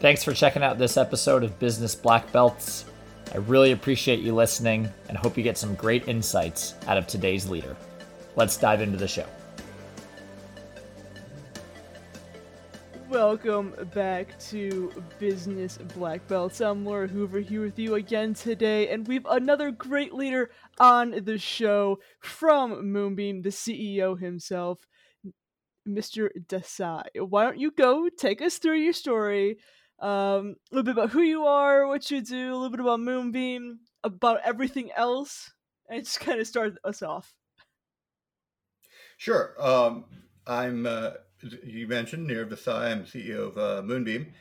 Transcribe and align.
Thanks 0.00 0.22
for 0.22 0.32
checking 0.32 0.62
out 0.62 0.78
this 0.78 0.96
episode 0.96 1.42
of 1.42 1.58
Business 1.58 1.96
Black 1.96 2.30
Belts. 2.30 2.84
I 3.34 3.38
really 3.38 3.72
appreciate 3.72 4.20
you 4.20 4.32
listening 4.32 4.88
and 5.08 5.18
hope 5.18 5.36
you 5.36 5.42
get 5.42 5.58
some 5.58 5.74
great 5.74 6.06
insights 6.06 6.74
out 6.86 6.96
of 6.96 7.08
today's 7.08 7.50
leader. 7.50 7.74
Let's 8.36 8.56
dive 8.56 8.80
into 8.80 8.96
the 8.96 9.08
show. 9.08 9.26
Welcome 13.08 13.74
back 13.92 14.38
to 14.50 14.92
Business 15.18 15.78
Black 15.96 16.24
Belts. 16.28 16.60
I'm 16.60 16.86
Laura 16.86 17.08
Hoover 17.08 17.40
here 17.40 17.62
with 17.64 17.76
you 17.76 17.96
again 17.96 18.34
today, 18.34 18.90
and 18.90 19.04
we've 19.08 19.26
another 19.28 19.72
great 19.72 20.14
leader 20.14 20.50
on 20.78 21.24
the 21.24 21.38
show 21.38 21.98
from 22.20 22.92
Moonbeam, 22.92 23.42
the 23.42 23.48
CEO 23.48 24.16
himself, 24.16 24.86
Mr. 25.88 26.28
Desai. 26.46 27.02
Why 27.16 27.42
don't 27.42 27.58
you 27.58 27.72
go 27.72 28.08
take 28.08 28.40
us 28.40 28.58
through 28.58 28.78
your 28.78 28.92
story? 28.92 29.56
Um, 30.00 30.56
a 30.70 30.74
little 30.74 30.84
bit 30.84 30.92
about 30.92 31.10
who 31.10 31.22
you 31.22 31.46
are, 31.46 31.86
what 31.86 32.10
you 32.10 32.20
do, 32.20 32.52
a 32.52 32.56
little 32.56 32.70
bit 32.70 32.80
about 32.80 33.00
Moonbeam, 33.00 33.80
about 34.04 34.40
everything 34.44 34.90
else, 34.96 35.52
and 35.88 36.04
just 36.04 36.20
kind 36.20 36.40
of 36.40 36.46
start 36.46 36.76
us 36.84 37.02
off. 37.02 37.34
Sure. 39.16 39.54
Um, 39.58 40.04
I'm, 40.46 40.86
uh, 40.86 41.10
you 41.64 41.88
mentioned 41.88 42.28
Nirav 42.28 42.50
Desai. 42.50 42.92
I'm 42.92 43.04
CEO 43.04 43.48
of 43.48 43.58
uh, 43.58 43.82
Moonbeam. 43.82 44.32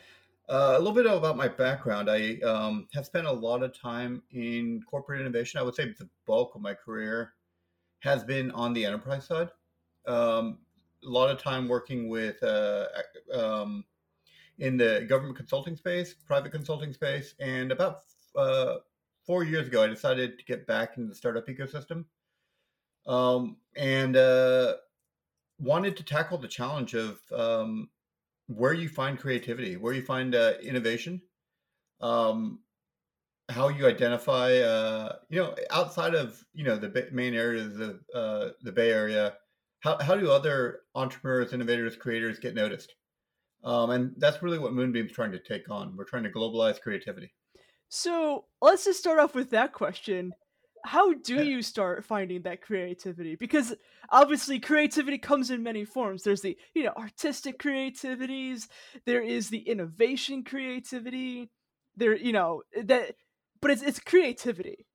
Uh, 0.49 0.75
a 0.75 0.77
little 0.77 0.93
bit 0.93 1.05
about 1.05 1.35
my 1.35 1.47
background. 1.47 2.09
I 2.09 2.37
um, 2.39 2.87
have 2.93 3.05
spent 3.05 3.27
a 3.27 3.31
lot 3.31 3.63
of 3.63 3.77
time 3.77 4.23
in 4.31 4.81
corporate 4.89 5.19
innovation. 5.19 5.59
I 5.59 5.63
would 5.63 5.75
say 5.75 5.85
the 5.85 6.07
bulk 6.25 6.55
of 6.55 6.61
my 6.61 6.73
career 6.73 7.33
has 7.99 8.23
been 8.23 8.51
on 8.51 8.73
the 8.73 8.85
enterprise 8.85 9.25
side. 9.25 9.49
Um, 10.05 10.59
a 11.03 11.09
lot 11.09 11.29
of 11.29 11.41
time 11.41 11.67
working 11.67 12.07
with 12.07 12.41
uh, 12.43 12.85
um, 13.33 13.83
in 14.59 14.77
the 14.77 15.05
government 15.07 15.37
consulting 15.37 15.75
space, 15.75 16.13
private 16.13 16.51
consulting 16.51 16.93
space, 16.93 17.35
and 17.39 17.71
about 17.71 17.99
uh, 18.35 18.75
four 19.25 19.43
years 19.43 19.67
ago, 19.67 19.83
I 19.83 19.87
decided 19.87 20.39
to 20.39 20.45
get 20.45 20.65
back 20.65 20.97
into 20.97 21.09
the 21.09 21.15
startup 21.15 21.47
ecosystem, 21.47 22.05
um, 23.05 23.57
and 23.75 24.15
uh, 24.15 24.75
wanted 25.59 25.97
to 25.97 26.03
tackle 26.03 26.37
the 26.37 26.47
challenge 26.47 26.95
of 26.95 27.19
um, 27.31 27.89
where 28.47 28.73
you 28.73 28.89
find 28.89 29.19
creativity, 29.19 29.75
where 29.75 29.93
you 29.93 30.01
find 30.01 30.33
uh, 30.33 30.53
innovation, 30.61 31.21
um, 32.01 32.59
how 33.49 33.69
you 33.69 33.87
identify, 33.87 34.57
uh, 34.57 35.15
you 35.29 35.39
know, 35.39 35.55
outside 35.71 36.15
of 36.15 36.43
you 36.53 36.63
know 36.63 36.77
the 36.77 37.07
main 37.11 37.33
areas 37.33 37.79
of 37.79 37.99
uh, 38.13 38.49
the 38.61 38.71
Bay 38.71 38.91
Area. 38.91 39.35
How, 39.81 39.97
how 39.99 40.15
do 40.15 40.31
other 40.31 40.81
entrepreneurs, 40.95 41.53
innovators, 41.53 41.95
creators 41.95 42.39
get 42.39 42.55
noticed? 42.55 42.95
Um, 43.63 43.89
and 43.89 44.13
that's 44.17 44.41
really 44.41 44.59
what 44.59 44.73
Moonbeam's 44.73 45.11
trying 45.11 45.31
to 45.31 45.39
take 45.39 45.69
on. 45.69 45.95
We're 45.95 46.05
trying 46.05 46.23
to 46.23 46.29
globalize 46.29 46.79
creativity. 46.79 47.33
So 47.89 48.45
let's 48.61 48.85
just 48.85 48.99
start 48.99 49.19
off 49.19 49.35
with 49.35 49.49
that 49.51 49.73
question. 49.73 50.33
How 50.85 51.13
do 51.13 51.43
you 51.43 51.61
start 51.61 52.05
finding 52.05 52.43
that 52.43 52.61
creativity? 52.61 53.35
Because 53.35 53.75
obviously 54.09 54.59
creativity 54.59 55.17
comes 55.17 55.49
in 55.49 55.63
many 55.63 55.83
forms. 55.83 56.23
There's 56.23 56.41
the, 56.41 56.57
you 56.73 56.83
know, 56.83 56.93
artistic 56.97 57.59
creativities, 57.59 58.69
there 59.05 59.21
is 59.21 59.49
the 59.49 59.59
innovation 59.59 60.43
creativity, 60.43 61.49
there, 61.97 62.15
you 62.15 62.31
know, 62.31 62.61
that 62.83 63.15
but 63.61 63.71
it's 63.71 63.81
it's 63.81 63.99
creativity. 63.99 64.85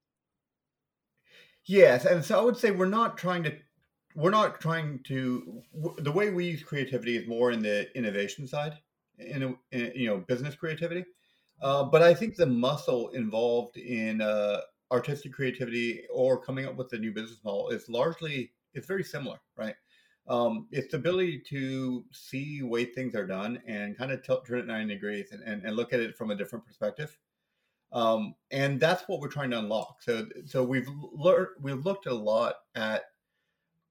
Yes, 1.65 2.05
and 2.05 2.25
so 2.25 2.39
I 2.41 2.43
would 2.45 2.57
say 2.57 2.71
we're 2.71 2.87
not 2.87 3.19
trying 3.19 3.43
to 3.45 3.53
we're 4.15 4.31
not 4.31 4.61
trying 4.61 5.01
to 5.05 5.63
the 5.99 6.13
way 6.13 6.31
we 6.31 6.47
use 6.47 6.63
creativity 6.63 7.17
is 7.17 7.27
more 7.27 7.51
in 7.53 7.63
the 7.63 7.95
innovation 7.97 8.47
side 8.47 8.75
in, 9.19 9.43
a, 9.43 9.55
in 9.77 9.93
you 9.95 10.09
know 10.09 10.19
business 10.19 10.55
creativity. 10.55 11.05
Uh, 11.61 11.85
but 11.85 12.03
i 12.03 12.13
think 12.13 12.35
the 12.35 12.47
muscle 12.47 13.11
involved 13.11 13.77
in 13.77 14.21
uh, 14.21 14.61
artistic 14.91 15.33
creativity 15.33 16.03
or 16.13 16.43
coming 16.43 16.67
up 16.67 16.75
with 16.77 16.93
a 16.93 16.99
new 16.99 17.13
business 17.13 17.39
model 17.45 17.69
is 17.69 17.89
largely 17.89 18.53
it's 18.75 18.87
very 18.87 19.05
similar 19.05 19.39
right? 19.57 19.75
Um, 20.29 20.69
it's 20.71 20.93
the 20.93 20.99
ability 20.99 21.43
to 21.49 22.05
see 22.13 22.63
way 22.63 22.85
things 22.85 23.15
are 23.15 23.27
done 23.27 23.61
and 23.67 23.97
kind 23.97 24.13
of 24.13 24.23
tilt, 24.23 24.47
turn 24.47 24.61
it 24.61 24.67
90 24.67 24.95
degrees 24.95 25.33
and, 25.33 25.43
and, 25.43 25.65
and 25.65 25.77
look 25.77 25.93
at 25.93 26.01
it 26.01 26.17
from 26.17 26.31
a 26.31 26.37
different 26.37 26.65
perspective. 26.65 27.17
Um, 27.93 28.35
and 28.51 28.81
that's 28.81 29.03
what 29.09 29.21
we're 29.21 29.29
trying 29.29 29.51
to 29.51 29.59
unlock. 29.59 30.01
So 30.01 30.27
so 30.47 30.65
we've 30.65 30.89
learned 31.13 31.49
we've 31.61 31.85
looked 31.85 32.07
a 32.07 32.15
lot 32.15 32.55
at 32.75 33.03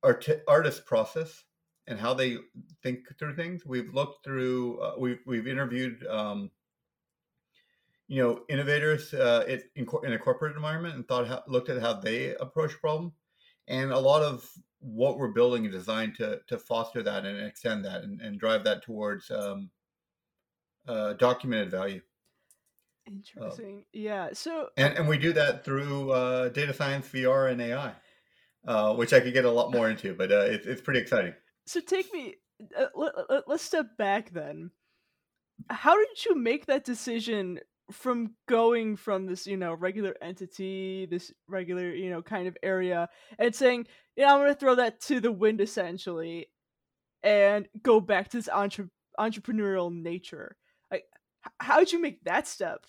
art- 0.03 0.43
artist 0.47 0.85
process 0.85 1.43
and 1.87 1.99
how 1.99 2.13
they 2.13 2.37
think 2.83 2.99
through 3.17 3.35
things. 3.35 3.65
We've 3.65 3.93
looked 3.93 4.23
through, 4.23 4.79
uh, 4.79 4.93
we've 4.97 5.19
we've 5.25 5.47
interviewed, 5.47 6.05
um, 6.07 6.51
you 8.07 8.21
know, 8.21 8.41
innovators 8.49 9.13
uh, 9.13 9.45
in, 9.47 9.87
in 10.03 10.13
a 10.13 10.19
corporate 10.19 10.55
environment 10.55 10.95
and 10.95 11.07
thought 11.07 11.27
how, 11.27 11.43
looked 11.47 11.69
at 11.69 11.81
how 11.81 11.93
they 11.93 12.35
approach 12.35 12.79
problem, 12.79 13.13
and 13.67 13.91
a 13.91 13.99
lot 13.99 14.21
of 14.21 14.49
what 14.79 15.17
we're 15.17 15.29
building 15.29 15.65
is 15.65 15.71
designed 15.71 16.15
to 16.15 16.39
to 16.47 16.57
foster 16.57 17.03
that 17.03 17.25
and 17.25 17.39
extend 17.45 17.85
that 17.85 18.03
and, 18.03 18.21
and 18.21 18.39
drive 18.39 18.63
that 18.63 18.83
towards 18.83 19.29
um, 19.31 19.69
uh, 20.87 21.13
documented 21.13 21.71
value. 21.71 22.01
Interesting. 23.07 23.85
yeah. 23.91 24.29
So 24.33 24.69
and 24.77 24.97
and 24.97 25.07
we 25.07 25.17
do 25.17 25.33
that 25.33 25.65
through 25.65 26.11
uh, 26.11 26.49
data 26.49 26.73
science, 26.73 27.07
VR, 27.07 27.51
and 27.51 27.61
AI 27.61 27.93
uh, 28.67 28.93
which 28.93 29.13
I 29.13 29.19
could 29.19 29.33
get 29.33 29.45
a 29.45 29.51
lot 29.51 29.71
more 29.71 29.89
into, 29.89 30.13
but 30.13 30.31
uh, 30.31 30.41
it's 30.41 30.67
it's 30.67 30.81
pretty 30.81 30.99
exciting. 30.99 31.33
So 31.65 31.79
take 31.79 32.13
me. 32.13 32.35
Uh, 32.77 32.85
let, 32.95 33.47
let's 33.47 33.63
step 33.63 33.97
back 33.97 34.31
then. 34.31 34.71
How 35.69 35.95
did 35.95 36.25
you 36.25 36.35
make 36.35 36.65
that 36.67 36.85
decision 36.85 37.59
from 37.91 38.35
going 38.47 38.95
from 38.95 39.25
this, 39.25 39.45
you 39.45 39.57
know, 39.57 39.73
regular 39.73 40.15
entity, 40.21 41.07
this 41.09 41.31
regular, 41.47 41.93
you 41.93 42.09
know, 42.09 42.21
kind 42.21 42.47
of 42.47 42.57
area, 42.63 43.09
and 43.37 43.53
saying, 43.53 43.87
yeah, 44.15 44.31
I'm 44.31 44.39
going 44.39 44.53
to 44.53 44.59
throw 44.59 44.75
that 44.75 45.01
to 45.01 45.19
the 45.19 45.31
wind 45.31 45.59
essentially, 45.59 46.47
and 47.23 47.67
go 47.83 47.99
back 47.99 48.29
to 48.29 48.37
this 48.37 48.47
entre- 48.47 48.89
entrepreneurial 49.19 49.91
nature? 49.93 50.55
Like, 50.89 51.05
how 51.59 51.79
did 51.79 51.91
you 51.91 52.01
make 52.01 52.23
that 52.23 52.47
step? 52.47 52.85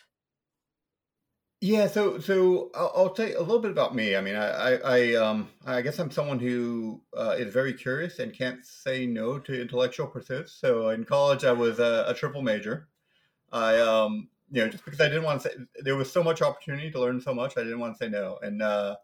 Yeah, 1.64 1.86
so 1.86 2.18
so 2.18 2.72
I'll, 2.74 2.92
I'll 2.96 3.10
tell 3.10 3.28
you 3.28 3.38
a 3.38 3.40
little 3.40 3.60
bit 3.60 3.70
about 3.70 3.94
me. 3.94 4.16
I 4.16 4.20
mean, 4.20 4.34
I 4.34 4.78
I, 4.78 5.14
um 5.14 5.48
I 5.64 5.80
guess 5.80 5.98
I'm 6.00 6.10
someone 6.10 6.40
who 6.40 7.00
uh, 7.16 7.36
is 7.38 7.52
very 7.54 7.72
curious 7.72 8.18
and 8.18 8.32
can't 8.34 8.64
say 8.66 9.06
no 9.06 9.38
to 9.38 9.60
intellectual 9.60 10.08
pursuits. 10.08 10.52
So 10.54 10.88
in 10.88 11.04
college, 11.04 11.44
I 11.44 11.52
was 11.52 11.78
a, 11.78 12.04
a 12.08 12.14
triple 12.14 12.42
major. 12.42 12.88
I 13.52 13.78
um 13.80 14.30
you 14.50 14.62
know 14.64 14.70
just 14.70 14.84
because 14.84 15.00
I 15.00 15.08
didn't 15.08 15.24
want 15.24 15.42
to 15.42 15.50
say 15.50 15.56
there 15.82 15.96
was 15.96 16.12
so 16.12 16.24
much 16.24 16.42
opportunity 16.42 16.90
to 16.92 17.00
learn 17.00 17.20
so 17.20 17.34
much, 17.34 17.56
I 17.58 17.64
didn't 17.64 17.80
want 17.80 17.98
to 17.98 18.04
say 18.04 18.10
no. 18.10 18.38
And 18.42 18.62
uh, 18.62 18.96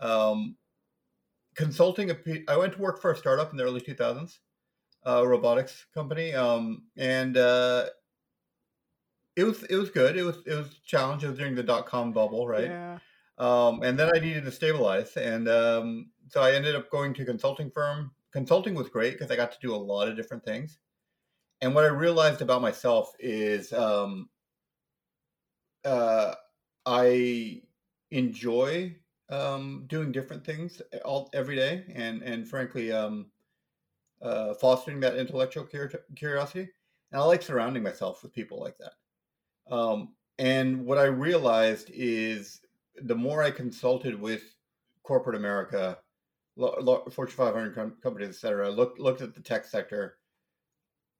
um, 0.00 0.56
consulting, 1.54 2.10
I 2.48 2.56
went 2.56 2.74
to 2.74 2.80
work 2.80 3.00
for 3.00 3.12
a 3.12 3.16
startup 3.16 3.50
in 3.50 3.56
the 3.56 3.64
early 3.64 3.80
2000s, 3.80 4.40
a 5.04 5.26
robotics 5.26 5.86
company, 5.94 6.34
um, 6.34 6.84
and 6.96 7.36
uh, 7.36 7.86
it 9.40 9.44
was 9.44 9.62
it 9.64 9.76
was 9.76 9.90
good. 9.90 10.16
It 10.16 10.22
was 10.22 10.38
it 10.46 10.54
was 10.54 10.68
was 10.92 11.38
during 11.38 11.54
the 11.54 11.62
dot 11.62 11.86
com 11.86 12.12
bubble, 12.12 12.46
right? 12.46 12.66
Yeah. 12.66 12.98
Um, 13.38 13.82
and 13.82 13.98
then 13.98 14.10
I 14.14 14.18
needed 14.18 14.44
to 14.44 14.52
stabilize, 14.52 15.16
and 15.16 15.48
um, 15.48 16.10
so 16.28 16.42
I 16.42 16.52
ended 16.52 16.76
up 16.76 16.90
going 16.90 17.14
to 17.14 17.22
a 17.22 17.24
consulting 17.24 17.70
firm. 17.70 18.10
Consulting 18.32 18.74
was 18.74 18.90
great 18.90 19.14
because 19.14 19.30
I 19.30 19.36
got 19.36 19.50
to 19.52 19.58
do 19.62 19.74
a 19.74 19.76
lot 19.92 20.08
of 20.08 20.16
different 20.16 20.44
things. 20.44 20.78
And 21.62 21.74
what 21.74 21.84
I 21.84 21.88
realized 21.88 22.42
about 22.42 22.60
myself 22.60 23.14
is 23.18 23.72
um, 23.72 24.28
uh, 25.84 26.34
I 26.84 27.62
enjoy 28.10 28.94
um, 29.30 29.84
doing 29.86 30.12
different 30.12 30.44
things 30.44 30.82
all 31.04 31.30
every 31.32 31.56
day, 31.56 31.84
and 31.94 32.22
and 32.22 32.46
frankly, 32.46 32.92
um, 32.92 33.30
uh, 34.20 34.52
fostering 34.54 35.00
that 35.00 35.16
intellectual 35.16 35.66
curiosity. 36.14 36.68
And 37.12 37.20
I 37.20 37.24
like 37.24 37.42
surrounding 37.42 37.82
myself 37.82 38.22
with 38.22 38.34
people 38.34 38.60
like 38.60 38.76
that. 38.78 38.92
Um, 39.70 40.10
and 40.38 40.84
what 40.84 40.98
I 40.98 41.04
realized 41.04 41.90
is 41.92 42.60
the 43.02 43.14
more 43.14 43.42
I 43.42 43.50
consulted 43.50 44.20
with 44.20 44.42
corporate 45.02 45.36
America, 45.36 45.98
Fortune 46.56 47.36
500 47.36 47.74
com- 47.74 47.96
companies, 48.02 48.30
et 48.30 48.34
cetera, 48.34 48.70
looked, 48.70 48.98
looked 48.98 49.22
at 49.22 49.34
the 49.34 49.40
tech 49.40 49.64
sector, 49.64 50.16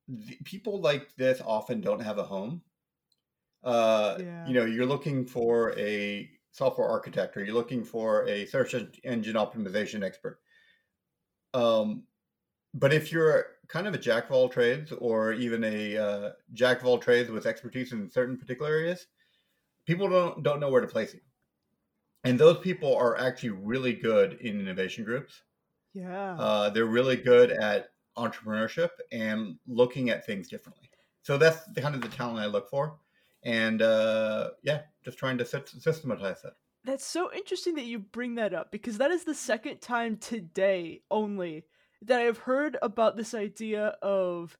the, 0.09 0.37
people 0.45 0.81
like 0.81 1.15
this 1.17 1.41
often 1.45 1.81
don't 1.81 2.01
have 2.01 2.19
a 2.19 2.25
home. 2.25 2.63
Uh, 3.63 4.17
yeah. 4.19 4.49
You 4.49 4.55
know, 4.55 4.65
you're 4.65 4.87
looking 4.87 5.27
for 5.27 5.79
a 5.79 6.31
software 6.53 6.89
architect 6.89 7.37
or 7.37 7.45
you're 7.45 7.55
looking 7.55 7.85
for 7.85 8.27
a 8.27 8.47
search 8.47 8.75
engine 9.05 9.37
optimization 9.37 10.03
expert. 10.03 10.41
Um, 11.55 12.05
but 12.75 12.93
if 12.93 13.11
you're 13.11 13.47
kind 13.69 13.87
of 13.87 13.95
a 13.95 13.99
jack 13.99 14.25
of 14.27 14.33
all 14.33 14.49
trades 14.49 14.93
or 14.99 15.33
even 15.33 15.63
a 15.65 15.97
uh, 15.97 16.31
jack 16.53 16.81
of 16.81 16.87
all 16.87 16.99
trades 16.99 17.31
with 17.31 17.47
expertise 17.47 17.93
in 17.93 18.11
certain 18.11 18.37
particular 18.37 18.71
areas, 18.71 19.07
people 19.87 20.09
don't 20.09 20.43
don't 20.43 20.61
know 20.61 20.71
where 20.71 20.81
to 20.81 20.87
place 20.87 21.15
you. 21.15 21.21
And 22.25 22.39
those 22.39 22.59
people 22.59 22.95
are 22.97 23.19
actually 23.19 23.51
really 23.51 23.95
good 23.95 24.35
in 24.41 24.61
innovation 24.61 25.05
groups. 25.05 25.43
Yeah. 25.95 26.35
Uh, 26.35 26.71
they're 26.71 26.85
really 26.85 27.17
good 27.17 27.51
at 27.51 27.89
entrepreneurship 28.17 28.91
and 29.11 29.57
looking 29.67 30.11
at 30.11 30.27
things 30.27 30.49
differently. 30.49 30.91
So 31.23 31.39
that's 31.39 31.65
the 31.73 31.81
kind 31.81 31.95
of 31.95 32.03
the 32.03 32.09
talent 32.09 32.39
I 32.39 32.47
look 32.47 32.69
for, 32.69 32.97
and 33.45 33.83
uh, 33.83 34.51
yeah, 34.63 34.83
just 35.05 35.19
trying 35.19 35.39
to 35.39 35.45
systematize 35.45 36.43
that. 36.43 36.55
That's 36.85 37.05
so 37.05 37.31
interesting 37.33 37.75
that 37.75 37.85
you 37.85 37.99
bring 37.99 38.37
that 38.37 38.55
up 38.55 38.71
because 38.71 38.97
that 38.99 39.11
is 39.11 39.25
the 39.25 39.35
second 39.35 39.83
time 39.83 40.17
today 40.17 41.03
only 41.11 41.65
that 42.03 42.21
I've 42.21 42.39
heard 42.39 42.77
about 42.83 43.17
this 43.17 43.35
idea 43.35 43.97
of 44.03 44.57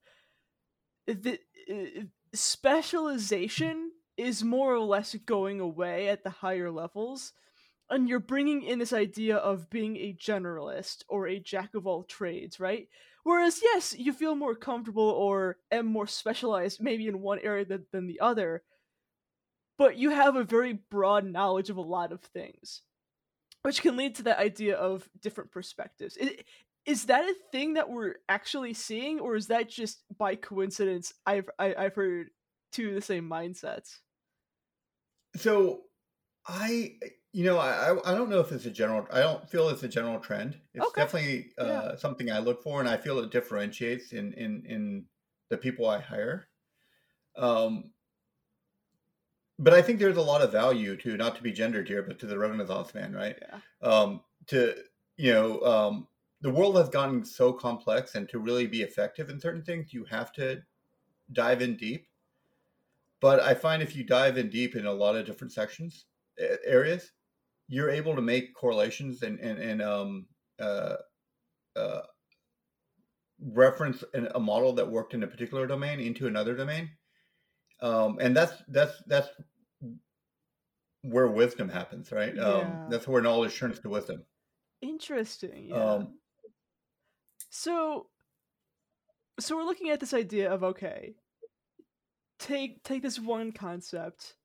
the 1.07 1.39
uh, 1.69 2.03
specialization 2.33 3.91
is 4.17 4.43
more 4.43 4.73
or 4.73 4.79
less 4.79 5.15
going 5.25 5.59
away 5.59 6.09
at 6.09 6.23
the 6.23 6.29
higher 6.29 6.71
levels 6.71 7.33
and 7.89 8.07
you're 8.07 8.19
bringing 8.19 8.61
in 8.63 8.79
this 8.79 8.93
idea 8.93 9.35
of 9.35 9.69
being 9.69 9.97
a 9.97 10.13
generalist 10.13 11.03
or 11.09 11.27
a 11.27 11.39
jack 11.39 11.73
of 11.75 11.87
all 11.87 12.03
trades 12.03 12.59
right? 12.59 12.87
Whereas 13.23 13.61
yes 13.63 13.95
you 13.97 14.13
feel 14.13 14.35
more 14.35 14.55
comfortable 14.55 15.09
or 15.09 15.57
am 15.71 15.87
more 15.87 16.07
specialized 16.07 16.81
maybe 16.81 17.07
in 17.07 17.21
one 17.21 17.39
area 17.39 17.65
than, 17.65 17.85
than 17.91 18.07
the 18.07 18.19
other 18.19 18.63
but 19.77 19.97
you 19.97 20.11
have 20.11 20.35
a 20.35 20.43
very 20.43 20.73
broad 20.73 21.25
knowledge 21.25 21.71
of 21.71 21.77
a 21.77 21.81
lot 21.81 22.11
of 22.11 22.21
things 22.21 22.83
which 23.63 23.81
can 23.81 23.97
lead 23.97 24.15
to 24.15 24.23
that 24.23 24.39
idea 24.39 24.75
of 24.75 25.07
different 25.21 25.51
perspectives. 25.51 26.17
Is, 26.17 26.31
is 26.85 27.05
that 27.05 27.23
a 27.25 27.35
thing 27.51 27.73
that 27.75 27.89
we're 27.89 28.15
actually 28.29 28.73
seeing 28.73 29.19
or 29.19 29.35
is 29.35 29.47
that 29.47 29.69
just 29.69 30.03
by 30.17 30.35
coincidence 30.35 31.13
i've 31.25 31.49
I, 31.59 31.67
have 31.67 31.77
i 31.77 31.83
have 31.83 31.95
heard 31.95 32.29
two 32.71 32.89
of 32.89 32.95
the 32.95 33.01
same 33.01 33.29
mindsets 33.29 33.99
so 35.35 35.85
I, 36.47 36.99
you 37.33 37.45
know, 37.45 37.57
I 37.59 37.91
I 38.11 38.15
don't 38.15 38.29
know 38.29 38.39
if 38.41 38.51
it's 38.51 38.65
a 38.65 38.71
general. 38.71 39.07
I 39.11 39.21
don't 39.21 39.49
feel 39.49 39.69
it's 39.69 39.83
a 39.83 39.87
general 39.89 40.19
trend. 40.19 40.61
It's 40.73 40.91
Okay. 40.91 40.93
definitely 40.93 41.53
uh, 41.57 41.95
Yeah. 41.95 41.97
something 41.97 42.31
I 42.31 42.39
look 42.39 42.63
for, 42.63 42.79
and 42.79 42.89
I 42.89 42.97
feel 42.97 43.19
it 43.19 43.31
differentiates 43.31 44.13
in 44.13 44.33
in 44.33 44.65
in 44.65 45.07
the 45.49 45.57
people 45.57 45.87
I 45.89 45.99
hire. 46.01 46.49
Um, 47.37 47.93
but 49.59 49.73
I 49.73 49.81
think 49.81 49.99
there's 49.99 50.17
a 50.17 50.21
lot 50.21 50.41
of 50.41 50.51
value 50.51 50.95
to 50.97 51.17
not 51.17 51.35
to 51.35 51.43
be 51.43 51.51
gendered 51.51 51.87
here, 51.87 52.01
but 52.03 52.19
to 52.19 52.25
the 52.25 52.37
Renaissance 52.37 52.93
man, 52.93 53.13
right? 53.13 53.37
Yeah. 53.41 53.61
Um, 53.81 54.23
to 54.47 54.83
you 55.17 55.33
know, 55.33 55.61
um, 55.61 56.07
the 56.41 56.49
world 56.49 56.75
has 56.77 56.89
gotten 56.89 57.23
so 57.23 57.53
complex, 57.53 58.15
and 58.15 58.27
to 58.29 58.39
really 58.39 58.67
be 58.67 58.81
effective 58.81 59.29
in 59.29 59.39
certain 59.39 59.63
things, 59.63 59.93
you 59.93 60.05
have 60.05 60.31
to 60.33 60.61
dive 61.31 61.61
in 61.61 61.77
deep. 61.77 62.07
But 63.21 63.39
I 63.39 63.53
find 63.53 63.81
if 63.83 63.95
you 63.95 64.03
dive 64.03 64.37
in 64.37 64.49
deep 64.49 64.75
in 64.75 64.85
a 64.87 64.93
lot 64.93 65.15
of 65.15 65.25
different 65.25 65.53
sections 65.53 66.07
areas, 66.65 67.11
you're 67.67 67.91
able 67.91 68.15
to 68.15 68.21
make 68.21 68.55
correlations 68.55 69.21
and 69.21 69.39
and, 69.39 69.59
and 69.59 69.81
um, 69.81 70.27
uh, 70.59 70.95
uh, 71.75 72.01
reference 73.39 74.03
a 74.13 74.39
model 74.39 74.73
that 74.73 74.89
worked 74.89 75.13
in 75.13 75.23
a 75.23 75.27
particular 75.27 75.67
domain 75.67 75.99
into 75.99 76.27
another 76.27 76.55
domain, 76.55 76.89
um, 77.81 78.17
and 78.19 78.35
that's 78.35 78.63
that's 78.67 79.01
that's 79.07 79.29
where 81.03 81.27
wisdom 81.27 81.69
happens, 81.69 82.11
right? 82.11 82.37
Um, 82.37 82.81
Yeah. 82.81 82.89
that's 82.89 83.07
where 83.07 83.21
knowledge 83.21 83.57
turns 83.57 83.79
to 83.79 83.89
wisdom. 83.89 84.25
Interesting. 84.81 85.65
Yeah. 85.69 85.93
Um, 85.93 86.19
so 87.51 88.07
so 89.39 89.55
we're 89.55 89.65
looking 89.65 89.89
at 89.89 89.99
this 89.99 90.13
idea 90.13 90.51
of 90.51 90.63
okay, 90.63 91.15
take 92.39 92.81
take 92.83 93.03
this 93.03 93.19
one 93.19 93.51
concept, 93.51 94.35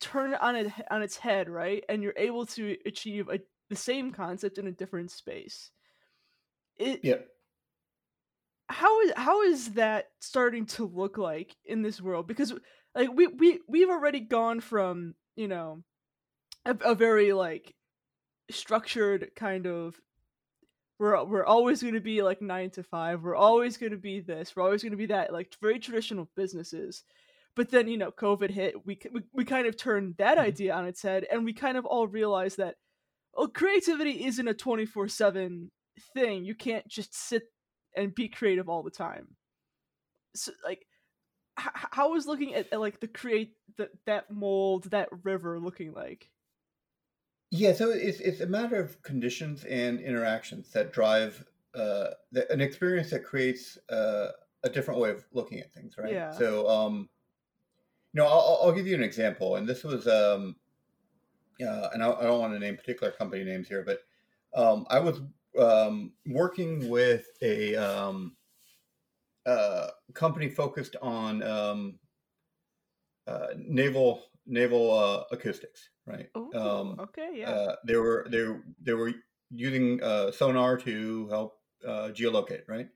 turn 0.00 0.32
it 0.32 0.42
on 0.42 0.56
it 0.56 0.72
on 0.90 1.02
its 1.02 1.16
head, 1.16 1.48
right? 1.48 1.84
And 1.88 2.02
you're 2.02 2.14
able 2.16 2.46
to 2.46 2.76
achieve 2.86 3.28
a, 3.28 3.38
the 3.68 3.76
same 3.76 4.12
concept 4.12 4.58
in 4.58 4.66
a 4.66 4.72
different 4.72 5.10
space. 5.10 5.70
It 6.76 7.00
yeah. 7.02 7.16
how 8.68 9.00
is 9.02 9.12
how 9.14 9.42
is 9.42 9.74
that 9.74 10.06
starting 10.20 10.66
to 10.66 10.86
look 10.86 11.18
like 11.18 11.54
in 11.66 11.82
this 11.82 12.00
world? 12.00 12.26
Because 12.26 12.54
like 12.94 13.10
we 13.12 13.26
we 13.26 13.60
we've 13.68 13.90
already 13.90 14.20
gone 14.20 14.60
from 14.60 15.14
you 15.36 15.48
know 15.48 15.82
a, 16.64 16.76
a 16.82 16.94
very 16.94 17.34
like 17.34 17.74
structured 18.50 19.30
kind 19.36 19.66
of 19.66 20.00
we're 21.02 21.24
we're 21.24 21.44
always 21.44 21.82
going 21.82 21.94
to 21.94 22.00
be 22.00 22.22
like 22.22 22.40
9 22.42 22.70
to 22.70 22.84
5 22.84 23.22
we're 23.24 23.36
always 23.36 23.76
going 23.76 23.92
to 23.92 23.98
be 23.98 24.20
this 24.20 24.54
we're 24.56 24.62
always 24.62 24.82
going 24.82 24.92
to 24.92 24.96
be 24.98 25.06
that 25.06 25.32
like 25.32 25.56
very 25.60 25.78
traditional 25.80 26.30
businesses. 26.36 27.04
But 27.56 27.70
then 27.70 27.88
you 27.88 27.98
know 27.98 28.12
covid 28.12 28.50
hit 28.50 28.86
we 28.86 28.98
we, 29.12 29.22
we 29.32 29.44
kind 29.44 29.66
of 29.66 29.76
turned 29.76 30.16
that 30.18 30.38
Mhm. 30.38 30.52
idea 30.52 30.74
on 30.74 30.86
its 30.86 31.02
head 31.02 31.26
and 31.30 31.44
we 31.44 31.52
kind 31.54 31.76
of 31.76 31.86
all 31.86 32.06
realized 32.08 32.58
that 32.58 32.76
well 33.34 33.48
creativity 33.48 34.24
isn't 34.26 34.48
a 34.48 34.54
24/7 34.54 35.70
thing 36.14 36.44
you 36.44 36.54
can't 36.56 36.88
just 36.88 37.14
sit 37.14 37.44
and 37.96 38.14
be 38.14 38.28
creative 38.28 38.68
all 38.68 38.82
the 38.84 38.90
time. 38.90 39.36
So 40.34 40.52
like 40.64 40.86
how 41.56 42.14
is 42.16 42.26
looking 42.26 42.54
at, 42.54 42.72
at 42.72 42.80
like 42.80 43.00
the 43.00 43.08
create 43.08 43.54
the, 43.76 43.90
that 44.06 44.30
mold 44.30 44.84
that 44.90 45.08
river 45.24 45.60
looking 45.60 45.92
like 45.92 46.30
Yeah, 47.54 47.74
so 47.74 47.90
it's 47.90 48.18
it's 48.20 48.40
a 48.40 48.46
matter 48.46 48.80
of 48.80 49.02
conditions 49.02 49.64
and 49.64 50.00
interactions 50.00 50.72
that 50.72 50.90
drive 50.90 51.44
uh, 51.74 52.12
the, 52.32 52.50
an 52.50 52.62
experience 52.62 53.10
that 53.10 53.24
creates 53.24 53.76
uh, 53.90 54.28
a 54.64 54.70
different 54.70 54.98
way 54.98 55.10
of 55.10 55.26
looking 55.32 55.60
at 55.60 55.70
things, 55.74 55.98
right? 55.98 56.14
Yeah. 56.14 56.30
So, 56.30 56.66
um, 56.66 57.10
you 58.14 58.22
know, 58.22 58.26
I'll, 58.26 58.60
I'll 58.62 58.72
give 58.72 58.86
you 58.86 58.94
an 58.94 59.02
example, 59.02 59.56
and 59.56 59.68
this 59.68 59.84
was, 59.84 60.08
um, 60.08 60.56
uh, 61.62 61.90
and 61.92 62.02
I, 62.02 62.12
I 62.12 62.22
don't 62.22 62.40
want 62.40 62.54
to 62.54 62.58
name 62.58 62.74
particular 62.74 63.12
company 63.12 63.44
names 63.44 63.68
here, 63.68 63.84
but 63.84 64.00
um, 64.54 64.86
I 64.88 64.98
was 65.00 65.20
um, 65.58 66.14
working 66.24 66.88
with 66.88 67.26
a 67.42 67.76
um, 67.76 68.34
uh, 69.44 69.88
company 70.14 70.48
focused 70.48 70.96
on 71.02 71.42
um, 71.42 71.98
uh, 73.26 73.48
naval 73.56 74.22
naval 74.46 74.92
uh, 74.92 75.24
acoustics, 75.30 75.90
right? 76.06 76.28
oh 76.34 76.50
Um, 76.54 77.00
okay 77.00 77.30
yeah 77.34 77.50
uh, 77.50 77.76
they 77.86 77.96
were 77.96 78.26
they 78.28 78.46
they 78.80 78.94
were 78.94 79.12
using 79.50 80.02
uh, 80.02 80.32
sonar 80.32 80.76
to 80.78 81.28
help 81.28 81.58
uh, 81.86 82.08
geolocate, 82.12 82.62
right? 82.68 82.88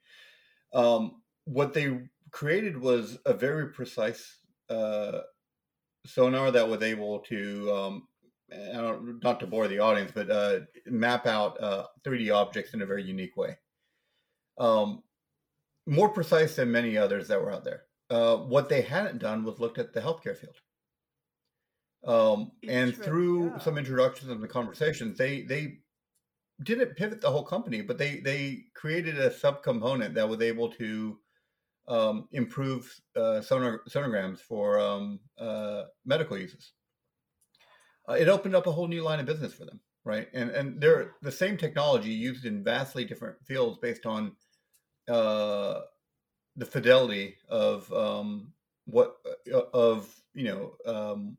Um, 0.73 1.23
what 1.45 1.73
they 1.75 2.09
created 2.31 2.77
was 2.77 3.19
a 3.27 3.35
very 3.35 3.71
precise 3.71 4.39
uh, 4.69 5.21
sonar 6.07 6.51
that 6.51 6.69
was 6.69 6.83
able 6.83 7.21
to, 7.21 7.73
um, 7.73 8.09
I 8.53 8.73
don't, 8.73 9.23
not 9.23 9.41
to 9.41 9.47
bore 9.47 9.69
the 9.69 9.79
audience, 9.79 10.13
but 10.15 10.31
uh, 10.31 10.61
map 10.87 11.27
out 11.27 11.61
uh, 11.61 11.87
3D 12.05 12.35
objects 12.35 12.75
in 12.75 12.83
a 12.83 12.87
very 12.87 13.03
unique 13.03 13.37
way. 13.37 13.57
Um, 14.59 15.03
more 15.87 16.09
precise 16.09 16.57
than 16.57 16.73
many 16.73 16.97
others 16.97 17.29
that 17.29 17.41
were 17.41 17.53
out 17.53 17.65
there. 17.65 17.85
Uh, 18.11 18.37
what 18.37 18.69
they 18.69 18.83
hadn't 18.83 19.19
done 19.19 19.45
was 19.45 19.61
looked 19.61 19.79
at 19.79 19.93
the 19.93 20.01
healthcare 20.01 20.37
field. 20.37 20.57
Um, 22.07 22.53
and 22.69 22.97
through 22.97 23.51
yeah. 23.51 23.59
some 23.59 23.79
introductions 23.79 24.31
and 24.31 24.43
the 24.43 24.49
conversations, 24.49 25.19
they 25.19 25.43
they 25.43 25.79
didn't 26.63 26.97
pivot 26.97 27.21
the 27.21 27.31
whole 27.31 27.43
company, 27.45 27.83
but 27.83 27.99
they 27.99 28.21
they 28.21 28.65
created 28.75 29.19
a 29.19 29.31
subcomponent 29.31 30.15
that 30.15 30.29
was 30.29 30.41
able 30.41 30.71
to 30.73 31.19
um, 31.89 32.29
improve 32.33 32.93
uh, 33.17 33.41
sonar, 33.41 33.81
sonograms 33.89 34.39
for 34.39 34.79
um, 34.79 35.21
uh, 35.39 35.85
medical 36.05 36.39
uses. 36.39 36.73
Uh, 38.09 38.15
it 38.15 38.29
opened 38.29 38.55
up 38.55 38.67
a 38.67 38.73
whole 38.73 38.89
new 38.89 39.03
line 39.03 39.21
of 39.21 39.27
business 39.27 39.53
for 39.53 39.65
them, 39.65 39.81
right? 40.05 40.29
And 40.33 40.51
and 40.51 40.81
they're 40.81 41.15
the 41.23 41.33
same 41.33 41.57
technology 41.57 42.11
used 42.11 42.45
in 42.45 42.63
vastly 42.63 43.05
different 43.05 43.37
fields 43.45 43.79
based 43.83 44.07
on 44.07 44.33
uh, 45.09 45.81
the 46.57 46.67
fidelity 46.67 47.37
of 47.49 47.93
um, 47.93 48.53
what 48.85 49.17
uh, 49.53 49.63
of 49.75 50.15
you 50.35 50.45
know 50.45 50.75
um, 50.87 51.37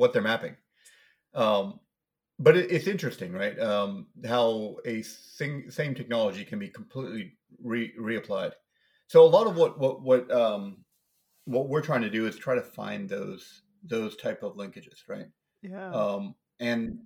what 0.00 0.12
they're 0.12 0.22
mapping. 0.22 0.56
Um, 1.34 1.80
but 2.38 2.56
it, 2.56 2.72
it's 2.72 2.86
interesting, 2.86 3.32
right? 3.32 3.58
Um, 3.60 4.08
how 4.26 4.78
a 4.86 5.02
sing, 5.02 5.70
same 5.70 5.94
technology 5.94 6.44
can 6.44 6.58
be 6.58 6.68
completely 6.68 7.38
re, 7.62 7.92
reapplied. 7.98 8.52
So 9.06 9.24
a 9.24 9.28
lot 9.28 9.46
of 9.46 9.56
what 9.56 9.78
what 9.78 10.02
what 10.02 10.30
um, 10.30 10.84
what 11.44 11.68
we're 11.68 11.82
trying 11.82 12.02
to 12.02 12.10
do 12.10 12.26
is 12.26 12.36
try 12.36 12.54
to 12.54 12.62
find 12.62 13.08
those 13.08 13.62
those 13.82 14.16
type 14.16 14.42
of 14.42 14.56
linkages, 14.56 15.08
right? 15.08 15.26
yeah 15.62 15.90
Um, 15.92 16.34
and 16.60 17.00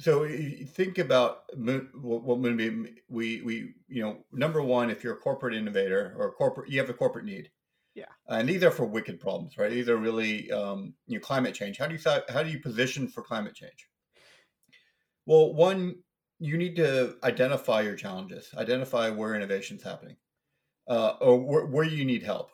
so 0.00 0.24
you 0.24 0.66
think 0.66 0.98
about 0.98 1.44
Moon- 1.56 1.90
what 1.94 2.24
what 2.24 2.38
Moonbeam. 2.38 2.96
We 3.08 3.42
we 3.42 3.74
you 3.88 4.02
know 4.02 4.24
number 4.32 4.62
one, 4.62 4.90
if 4.90 5.04
you're 5.04 5.14
a 5.14 5.20
corporate 5.20 5.54
innovator 5.54 6.14
or 6.18 6.32
corporate, 6.32 6.70
you 6.70 6.80
have 6.80 6.90
a 6.90 6.94
corporate 6.94 7.24
need. 7.24 7.50
Yeah. 7.94 8.06
and 8.28 8.48
these 8.48 8.62
are 8.64 8.70
for 8.70 8.86
wicked 8.86 9.20
problems, 9.20 9.56
right? 9.56 9.70
These 9.70 9.88
are 9.88 9.96
really 9.96 10.50
um, 10.50 10.94
you 11.06 11.18
know 11.18 11.24
climate 11.24 11.54
change. 11.54 11.78
How 11.78 11.86
do 11.86 11.94
you 11.94 12.00
how 12.28 12.42
do 12.42 12.50
you 12.50 12.60
position 12.60 13.08
for 13.08 13.22
climate 13.22 13.54
change? 13.54 13.88
Well, 15.26 15.54
one, 15.54 16.02
you 16.38 16.56
need 16.58 16.76
to 16.76 17.16
identify 17.22 17.82
your 17.82 17.96
challenges, 17.96 18.50
identify 18.56 19.08
where 19.10 19.34
innovation's 19.34 19.82
happening, 19.82 20.16
uh, 20.88 21.16
or 21.20 21.40
where, 21.40 21.66
where 21.66 21.84
you 21.84 22.04
need 22.04 22.22
help. 22.22 22.50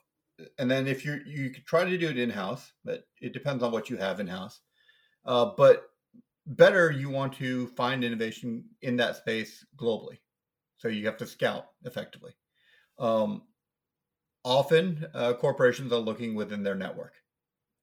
And 0.58 0.70
then 0.70 0.86
if 0.86 1.04
you 1.04 1.20
you 1.26 1.50
could 1.50 1.66
try 1.66 1.84
to 1.84 1.98
do 1.98 2.08
it 2.08 2.18
in 2.18 2.30
house, 2.30 2.72
but 2.84 3.04
it 3.20 3.32
depends 3.32 3.62
on 3.62 3.72
what 3.72 3.90
you 3.90 3.96
have 3.98 4.20
in 4.20 4.26
house. 4.26 4.60
Uh, 5.24 5.52
but 5.56 5.90
better, 6.46 6.90
you 6.90 7.10
want 7.10 7.34
to 7.34 7.68
find 7.68 8.04
innovation 8.04 8.64
in 8.82 8.96
that 8.96 9.16
space 9.16 9.64
globally. 9.76 10.18
So 10.78 10.88
you 10.88 11.06
have 11.06 11.18
to 11.18 11.26
scout 11.26 11.66
effectively. 11.84 12.34
Um, 12.98 13.42
often 14.44 15.06
uh, 15.14 15.34
corporations 15.34 15.92
are 15.92 15.98
looking 15.98 16.34
within 16.34 16.62
their 16.62 16.74
network, 16.74 17.14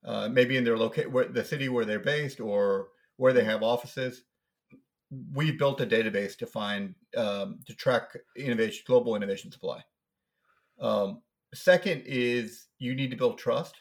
uh, 0.05 0.27
maybe 0.29 0.57
in 0.57 0.63
their 0.63 0.77
locate 0.77 1.11
where 1.11 1.27
the 1.27 1.43
city 1.43 1.69
where 1.69 1.85
they're 1.85 1.99
based 1.99 2.39
or 2.39 2.89
where 3.17 3.33
they 3.33 3.43
have 3.43 3.63
offices. 3.63 4.23
We've 5.33 5.57
built 5.57 5.81
a 5.81 5.85
database 5.85 6.37
to 6.37 6.45
find 6.45 6.93
um, 7.15 7.59
to 7.65 7.75
track 7.75 8.17
innovation, 8.35 8.83
global 8.85 9.15
innovation 9.15 9.51
supply. 9.51 9.81
Um, 10.79 11.21
second 11.53 12.03
is 12.05 12.67
you 12.79 12.93
need 12.93 13.11
to 13.11 13.17
build 13.17 13.37
trust, 13.37 13.75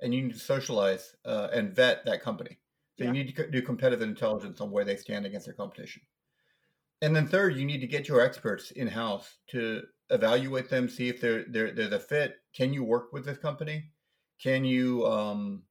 and 0.00 0.12
you 0.12 0.22
need 0.22 0.32
to 0.32 0.38
socialize 0.38 1.14
uh, 1.24 1.48
and 1.52 1.74
vet 1.74 2.04
that 2.04 2.22
company. 2.22 2.58
So 2.98 3.04
yeah. 3.04 3.12
you 3.12 3.24
need 3.24 3.34
to 3.34 3.50
do 3.50 3.62
competitive 3.62 4.06
intelligence 4.06 4.60
on 4.60 4.70
where 4.70 4.84
they 4.84 4.96
stand 4.96 5.24
against 5.24 5.46
their 5.46 5.54
competition. 5.54 6.02
And 7.02 7.16
then 7.16 7.26
third, 7.26 7.56
you 7.56 7.64
need 7.64 7.80
to 7.80 7.86
get 7.86 8.08
your 8.08 8.20
experts 8.20 8.70
in 8.72 8.86
house 8.86 9.36
to 9.50 9.82
evaluate 10.10 10.68
them, 10.68 10.88
see 10.88 11.08
if 11.08 11.20
they're 11.20 11.44
they're 11.48 11.72
they're 11.72 11.88
the 11.88 11.98
fit. 11.98 12.36
Can 12.54 12.74
you 12.74 12.84
work 12.84 13.12
with 13.12 13.24
this 13.24 13.38
company? 13.38 13.90
Can 14.42 14.64
you 14.64 15.06
um, 15.06 15.62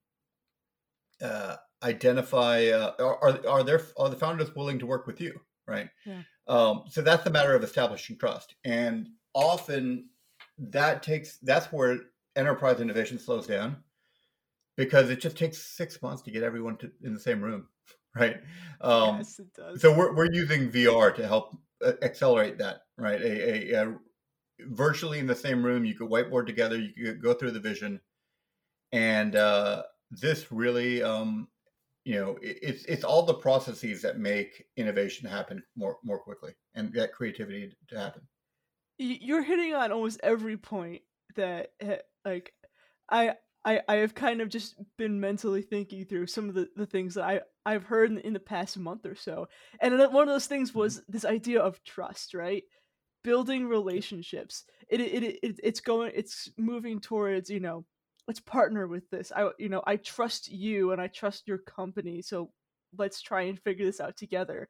uh, 1.21 1.57
identify? 1.83 2.65
Uh, 2.67 2.93
are 2.99 3.47
are 3.47 3.63
there 3.63 3.81
are 3.97 4.09
the 4.09 4.15
founders 4.15 4.55
willing 4.55 4.79
to 4.79 4.87
work 4.87 5.05
with 5.05 5.21
you? 5.21 5.39
Right. 5.67 5.89
Yeah. 6.05 6.21
Um, 6.47 6.83
so 6.89 7.01
that's 7.01 7.27
a 7.27 7.29
matter 7.29 7.53
of 7.53 7.63
establishing 7.63 8.17
trust, 8.17 8.55
and 8.63 9.07
often 9.35 10.09
that 10.57 11.03
takes 11.03 11.37
that's 11.37 11.67
where 11.67 11.97
enterprise 12.35 12.79
innovation 12.79 13.19
slows 13.19 13.45
down 13.45 13.77
because 14.77 15.09
it 15.09 15.19
just 15.19 15.37
takes 15.37 15.57
six 15.75 16.01
months 16.01 16.21
to 16.23 16.31
get 16.31 16.41
everyone 16.41 16.77
to, 16.77 16.89
in 17.03 17.13
the 17.13 17.19
same 17.19 17.41
room 17.41 17.67
right? 18.15 18.37
Um, 18.81 19.17
yes, 19.17 19.39
it 19.39 19.53
does. 19.53 19.81
So 19.81 19.95
we're 19.95 20.15
we're 20.15 20.31
using 20.31 20.71
VR 20.71 21.13
to 21.15 21.27
help 21.27 21.55
uh, 21.83 21.93
accelerate 22.01 22.57
that, 22.59 22.81
right? 22.97 23.21
A, 23.21 23.73
a, 23.75 23.83
a, 23.83 23.95
virtually 24.61 25.19
in 25.19 25.27
the 25.27 25.35
same 25.35 25.63
room, 25.63 25.85
you 25.85 25.95
could 25.95 26.09
whiteboard 26.09 26.45
together, 26.45 26.77
you 26.77 26.91
could 27.05 27.21
go 27.21 27.33
through 27.33 27.51
the 27.51 27.59
vision, 27.59 27.99
and 28.91 29.35
uh, 29.35 29.83
this 30.11 30.51
really, 30.51 31.03
um, 31.03 31.47
you 32.05 32.15
know, 32.15 32.37
it, 32.41 32.59
it's 32.61 32.85
it's 32.85 33.03
all 33.03 33.23
the 33.23 33.33
processes 33.33 34.01
that 34.01 34.17
make 34.17 34.65
innovation 34.75 35.27
happen 35.27 35.63
more 35.75 35.97
more 36.03 36.19
quickly 36.19 36.53
and 36.73 36.93
get 36.93 37.13
creativity 37.13 37.73
to 37.89 37.99
happen. 37.99 38.21
You're 38.97 39.43
hitting 39.43 39.73
on 39.73 39.91
almost 39.91 40.19
every 40.23 40.57
point 40.57 41.01
that 41.35 41.71
eh, 41.79 41.97
like 42.25 42.53
I 43.09 43.35
I, 43.65 43.81
I 43.87 43.95
have 43.95 44.15
kind 44.15 44.41
of 44.41 44.49
just 44.49 44.75
been 44.97 45.19
mentally 45.19 45.61
thinking 45.61 46.05
through 46.05 46.27
some 46.27 46.47
of 46.47 46.55
the, 46.55 46.69
the 46.75 46.85
things 46.85 47.15
that 47.15 47.25
I, 47.25 47.41
I've 47.65 47.83
heard 47.83 48.09
in, 48.09 48.19
in 48.19 48.33
the 48.33 48.39
past 48.39 48.77
month 48.77 49.05
or 49.05 49.15
so. 49.15 49.47
And 49.81 49.97
one 50.13 50.27
of 50.27 50.33
those 50.33 50.47
things 50.47 50.69
mm-hmm. 50.69 50.79
was 50.79 51.01
this 51.09 51.25
idea 51.25 51.61
of 51.61 51.83
trust, 51.83 52.33
right? 52.33 52.63
Building 53.23 53.67
relationships. 53.67 54.63
It, 54.89 55.01
it, 55.01 55.39
it, 55.43 55.59
it's 55.61 55.81
going, 55.81 56.11
it's 56.15 56.49
moving 56.57 57.01
towards, 57.01 57.49
you 57.49 57.59
know, 57.59 57.85
let's 58.27 58.39
partner 58.39 58.87
with 58.87 59.09
this. 59.09 59.31
I, 59.35 59.49
you 59.59 59.69
know, 59.69 59.83
I 59.85 59.97
trust 59.97 60.49
you 60.49 60.93
and 60.93 61.01
I 61.01 61.07
trust 61.07 61.47
your 61.47 61.57
company. 61.57 62.21
So 62.21 62.51
let's 62.97 63.21
try 63.21 63.43
and 63.43 63.59
figure 63.59 63.85
this 63.85 63.99
out 63.99 64.15
together. 64.15 64.69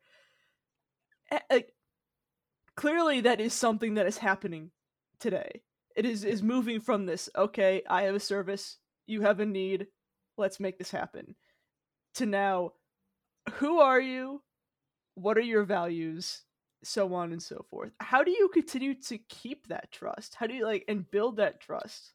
clearly 2.75 3.22
that 3.22 3.39
is 3.39 3.53
something 3.53 3.96
that 3.96 4.08
is 4.08 4.17
happening 4.17 4.72
today 5.19 5.62
it 5.96 6.05
is 6.05 6.24
is 6.24 6.43
moving 6.43 6.79
from 6.79 7.05
this 7.05 7.29
okay 7.36 7.81
i 7.89 8.03
have 8.03 8.15
a 8.15 8.19
service 8.19 8.77
you 9.08 9.22
have 9.22 9.39
a 9.39 9.46
need 9.46 9.88
let's 10.38 10.60
make 10.60 10.77
this 10.77 10.91
happen 10.91 11.36
to 12.13 12.25
now 12.25 12.72
who 13.53 13.79
are 13.79 14.00
you? 14.00 14.41
What 15.15 15.38
are 15.38 15.41
your 15.41 15.63
values? 15.63 16.43
so 16.81 17.13
on 17.13 17.34
and 17.34 17.43
so 17.43 17.65
forth. 17.69 17.91
How 18.00 18.24
do 18.24 18.31
you 18.31 18.48
continue 18.53 18.93
to 19.01 19.17
keep 19.17 19.67
that 19.67 19.91
trust? 19.91 20.34
How 20.34 20.48
do 20.48 20.53
you 20.53 20.63
like 20.63 20.86
and 20.88 21.12
build 21.12 21.36
that 21.36 21.60
trust? 21.60 22.13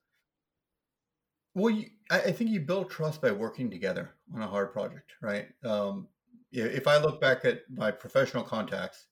Well 1.54 1.68
you, 1.68 1.90
I, 2.10 2.32
think 2.32 2.48
you 2.48 2.60
build 2.60 2.88
trust 2.88 3.20
by 3.20 3.30
working 3.30 3.70
together 3.70 4.14
on 4.34 4.40
a 4.40 4.46
hard 4.46 4.72
project 4.72 5.12
right? 5.20 5.48
Um, 5.62 6.08
if 6.50 6.88
i 6.88 6.96
look 6.96 7.20
back 7.20 7.44
at 7.44 7.60
my 7.68 7.90
professional 7.90 8.42
contacts 8.42 9.08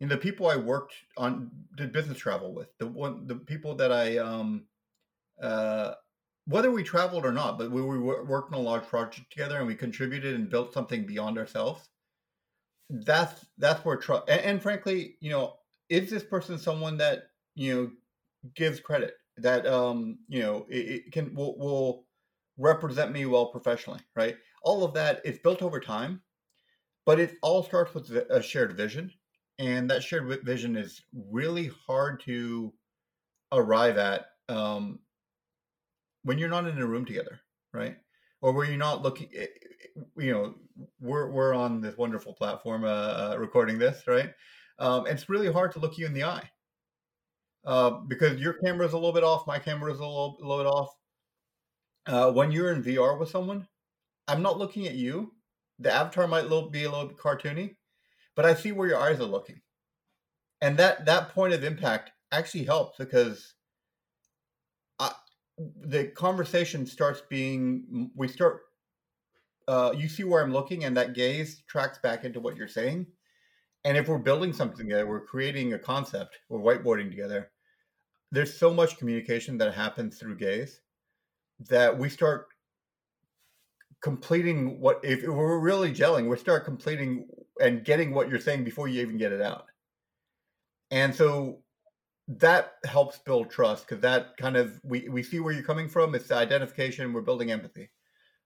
and 0.00 0.10
the 0.10 0.16
people 0.16 0.48
I 0.48 0.56
worked 0.56 0.94
on 1.16 1.50
did 1.76 1.92
business 1.92 2.18
travel 2.18 2.52
with 2.52 2.68
the 2.78 2.86
one 2.86 3.26
the 3.26 3.36
people 3.36 3.74
that 3.76 3.92
I 3.92 4.18
um 4.18 4.64
uh 5.40 5.94
whether 6.48 6.70
we 6.70 6.84
traveled 6.84 7.24
or 7.26 7.32
not, 7.32 7.58
but 7.58 7.72
we, 7.72 7.82
we 7.82 7.98
worked 7.98 8.54
on 8.54 8.60
a 8.60 8.62
large 8.62 8.84
project 8.84 9.32
together 9.32 9.58
and 9.58 9.66
we 9.66 9.74
contributed 9.74 10.36
and 10.36 10.48
built 10.48 10.72
something 10.72 11.04
beyond 11.04 11.38
ourselves. 11.38 11.88
That's 12.88 13.46
that's 13.58 13.84
where 13.84 13.96
trust 13.96 14.28
and, 14.28 14.40
and 14.42 14.62
frankly, 14.62 15.16
you 15.20 15.30
know, 15.30 15.54
is 15.88 16.10
this 16.10 16.22
person 16.22 16.58
someone 16.58 16.96
that 16.98 17.30
you 17.54 17.74
know 17.74 17.90
gives 18.54 18.80
credit 18.80 19.14
that 19.38 19.66
um 19.66 20.18
you 20.28 20.40
know 20.40 20.66
it, 20.68 21.04
it 21.06 21.12
can 21.12 21.34
will, 21.34 21.58
will 21.58 22.06
represent 22.58 23.12
me 23.12 23.26
well 23.26 23.46
professionally, 23.46 24.00
right? 24.14 24.36
All 24.62 24.84
of 24.84 24.94
that 24.94 25.20
is 25.24 25.38
built 25.38 25.62
over 25.62 25.80
time, 25.80 26.20
but 27.06 27.18
it 27.18 27.36
all 27.42 27.62
starts 27.62 27.94
with 27.94 28.10
a 28.10 28.42
shared 28.42 28.76
vision 28.76 29.10
and 29.58 29.90
that 29.90 30.02
shared 30.02 30.44
vision 30.44 30.76
is 30.76 31.02
really 31.30 31.70
hard 31.86 32.20
to 32.20 32.72
arrive 33.52 33.96
at 33.96 34.26
um, 34.48 34.98
when 36.22 36.38
you're 36.38 36.48
not 36.48 36.66
in 36.66 36.78
a 36.78 36.86
room 36.86 37.04
together, 37.04 37.40
right? 37.72 37.96
Or 38.42 38.52
where 38.52 38.66
you're 38.66 38.76
not 38.76 39.02
looking. 39.02 39.28
Eh, 39.34 39.42
eh, 39.42 40.00
you 40.18 40.32
know, 40.32 40.54
we're 41.00 41.30
we're 41.30 41.54
on 41.54 41.80
this 41.80 41.96
wonderful 41.96 42.34
platform 42.34 42.84
uh, 42.84 42.88
uh, 43.32 43.36
recording 43.38 43.78
this, 43.78 44.06
right? 44.06 44.32
Um, 44.78 45.06
it's 45.06 45.28
really 45.28 45.50
hard 45.50 45.72
to 45.72 45.78
look 45.78 45.96
you 45.96 46.06
in 46.06 46.12
the 46.12 46.24
eye 46.24 46.50
uh, 47.66 47.90
because 47.90 48.40
your 48.40 48.54
camera 48.54 48.86
is 48.86 48.92
a 48.92 48.96
little 48.96 49.12
bit 49.12 49.24
off, 49.24 49.46
my 49.46 49.58
camera 49.58 49.92
is 49.92 49.98
a 49.98 50.04
little, 50.06 50.36
little 50.40 50.58
bit 50.58 50.66
off. 50.66 50.94
Uh, 52.06 52.32
when 52.32 52.52
you're 52.52 52.72
in 52.72 52.82
VR 52.82 53.18
with 53.18 53.28
someone, 53.28 53.66
I'm 54.28 54.42
not 54.42 54.58
looking 54.58 54.86
at 54.86 54.94
you. 54.94 55.32
The 55.80 55.92
avatar 55.92 56.28
might 56.28 56.48
be 56.70 56.84
a 56.84 56.90
little 56.90 57.08
bit 57.08 57.18
cartoony, 57.18 57.75
but 58.36 58.44
I 58.44 58.54
see 58.54 58.70
where 58.70 58.86
your 58.86 59.00
eyes 59.00 59.18
are 59.18 59.24
looking. 59.24 59.62
And 60.60 60.76
that 60.78 61.06
that 61.06 61.30
point 61.30 61.54
of 61.54 61.64
impact 61.64 62.12
actually 62.30 62.64
helps 62.64 62.98
because 62.98 63.54
I, 64.98 65.12
the 65.58 66.08
conversation 66.08 66.86
starts 66.86 67.22
being 67.28 68.10
we 68.14 68.28
start 68.28 68.60
uh, 69.68 69.92
you 69.96 70.08
see 70.08 70.22
where 70.22 70.42
I'm 70.42 70.52
looking 70.52 70.84
and 70.84 70.96
that 70.96 71.14
gaze 71.14 71.62
tracks 71.66 71.98
back 71.98 72.24
into 72.24 72.40
what 72.40 72.56
you're 72.56 72.68
saying. 72.68 73.06
And 73.84 73.96
if 73.96 74.08
we're 74.08 74.18
building 74.18 74.52
something 74.52 74.86
together, 74.86 75.06
we're 75.06 75.24
creating 75.24 75.72
a 75.72 75.78
concept, 75.78 76.38
we're 76.48 76.60
whiteboarding 76.60 77.10
together. 77.10 77.50
There's 78.32 78.58
so 78.58 78.72
much 78.72 78.98
communication 78.98 79.58
that 79.58 79.74
happens 79.74 80.18
through 80.18 80.36
gaze 80.38 80.80
that 81.68 81.96
we 81.96 82.08
start 82.08 82.46
completing 84.02 84.80
what 84.80 85.00
if 85.02 85.22
we're 85.26 85.58
really 85.58 85.92
gelling, 85.92 86.28
we 86.28 86.36
start 86.36 86.64
completing 86.64 87.26
and 87.60 87.84
getting 87.84 88.12
what 88.12 88.28
you're 88.28 88.40
saying 88.40 88.64
before 88.64 88.88
you 88.88 89.02
even 89.02 89.18
get 89.18 89.32
it 89.32 89.40
out. 89.40 89.66
And 90.90 91.14
so 91.14 91.60
that 92.28 92.74
helps 92.84 93.18
build 93.18 93.50
trust 93.50 93.86
because 93.86 94.02
that 94.02 94.36
kind 94.36 94.56
of 94.56 94.80
we, 94.82 95.08
we 95.08 95.22
see 95.22 95.40
where 95.40 95.52
you're 95.52 95.62
coming 95.62 95.88
from. 95.88 96.14
It's 96.14 96.28
the 96.28 96.36
identification. 96.36 97.12
We're 97.12 97.20
building 97.20 97.50
empathy, 97.50 97.90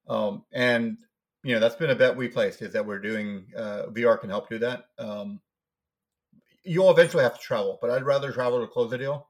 um, 0.09 0.45
and 0.53 0.99
you 1.43 1.55
know 1.55 1.61
that's 1.61 1.77
been 1.77 1.91
a 1.91 1.95
bet 1.95 2.17
we 2.17 2.29
placed 2.29 2.63
is 2.63 2.73
that 2.75 2.87
we're 2.87 2.99
doing 2.99 3.47
uh, 3.57 3.85
VR 3.89 4.21
can 4.21 4.31
help 4.31 4.49
do 4.49 4.59
that. 4.59 4.85
Um, 4.99 5.41
you'll 6.63 6.91
eventually 6.91 7.23
have 7.23 7.35
to 7.35 7.41
travel, 7.41 7.79
but 7.81 7.91
I'd 7.91 8.05
rather 8.05 8.33
travel 8.33 8.61
to 8.61 8.67
close 8.67 8.93
a 8.93 8.99
deal 8.99 9.29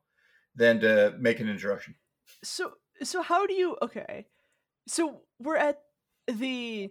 than 0.56 0.80
to 0.80 1.14
make 1.18 1.38
an 1.40 1.48
introduction. 1.48 1.94
So 2.42 2.72
so 3.02 3.22
how 3.22 3.46
do 3.46 3.54
you 3.54 3.76
okay? 3.82 4.26
So 4.88 5.22
we're 5.38 5.56
at 5.56 5.80
the 6.26 6.90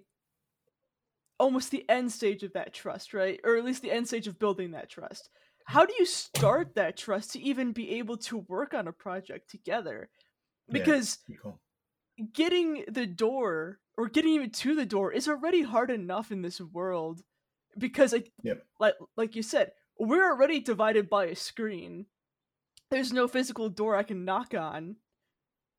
almost 1.39 1.71
the 1.71 1.89
end 1.89 2.11
stage 2.11 2.43
of 2.43 2.53
that 2.53 2.73
trust, 2.73 3.13
right? 3.13 3.39
Or 3.43 3.55
at 3.55 3.65
least 3.65 3.81
the 3.81 3.91
end 3.91 4.07
stage 4.07 4.27
of 4.27 4.39
building 4.39 4.71
that 4.71 4.89
trust. 4.89 5.29
How 5.65 5.85
do 5.85 5.93
you 5.97 6.05
start 6.05 6.75
that 6.75 6.97
trust 6.97 7.31
to 7.33 7.39
even 7.39 7.71
be 7.71 7.97
able 7.97 8.17
to 8.17 8.37
work 8.37 8.73
on 8.73 8.87
a 8.87 8.91
project 8.91 9.49
together? 9.49 10.09
Because 10.71 11.19
yeah, 11.27 11.37
cool. 11.41 11.59
getting 12.33 12.85
the 12.87 13.05
door 13.05 13.79
or 13.97 14.07
getting 14.07 14.33
even 14.33 14.49
to 14.51 14.75
the 14.75 14.85
door 14.85 15.11
is 15.11 15.27
already 15.27 15.61
hard 15.61 15.91
enough 15.91 16.31
in 16.31 16.41
this 16.41 16.59
world 16.59 17.21
because 17.77 18.13
like 18.13 18.31
yep. 18.43 18.63
like 18.79 18.95
like 19.15 19.35
you 19.35 19.43
said, 19.43 19.71
we're 19.99 20.29
already 20.29 20.59
divided 20.59 21.09
by 21.09 21.25
a 21.25 21.35
screen. 21.35 22.05
There's 22.91 23.13
no 23.13 23.27
physical 23.27 23.69
door 23.69 23.95
I 23.95 24.03
can 24.03 24.25
knock 24.25 24.53
on 24.55 24.95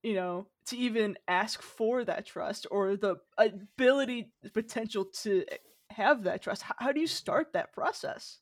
you 0.02 0.14
know, 0.14 0.46
to 0.70 0.76
even 0.76 1.16
ask 1.28 1.62
for 1.62 2.04
that 2.04 2.26
trust 2.26 2.66
or 2.70 2.96
the 2.96 3.16
ability, 3.38 4.32
potential 4.52 5.04
to 5.22 5.44
have 5.90 6.24
that 6.24 6.42
trust. 6.42 6.62
How, 6.62 6.74
how 6.78 6.92
do 6.92 7.00
you 7.00 7.06
start 7.06 7.52
that 7.52 7.72
process? 7.72 8.38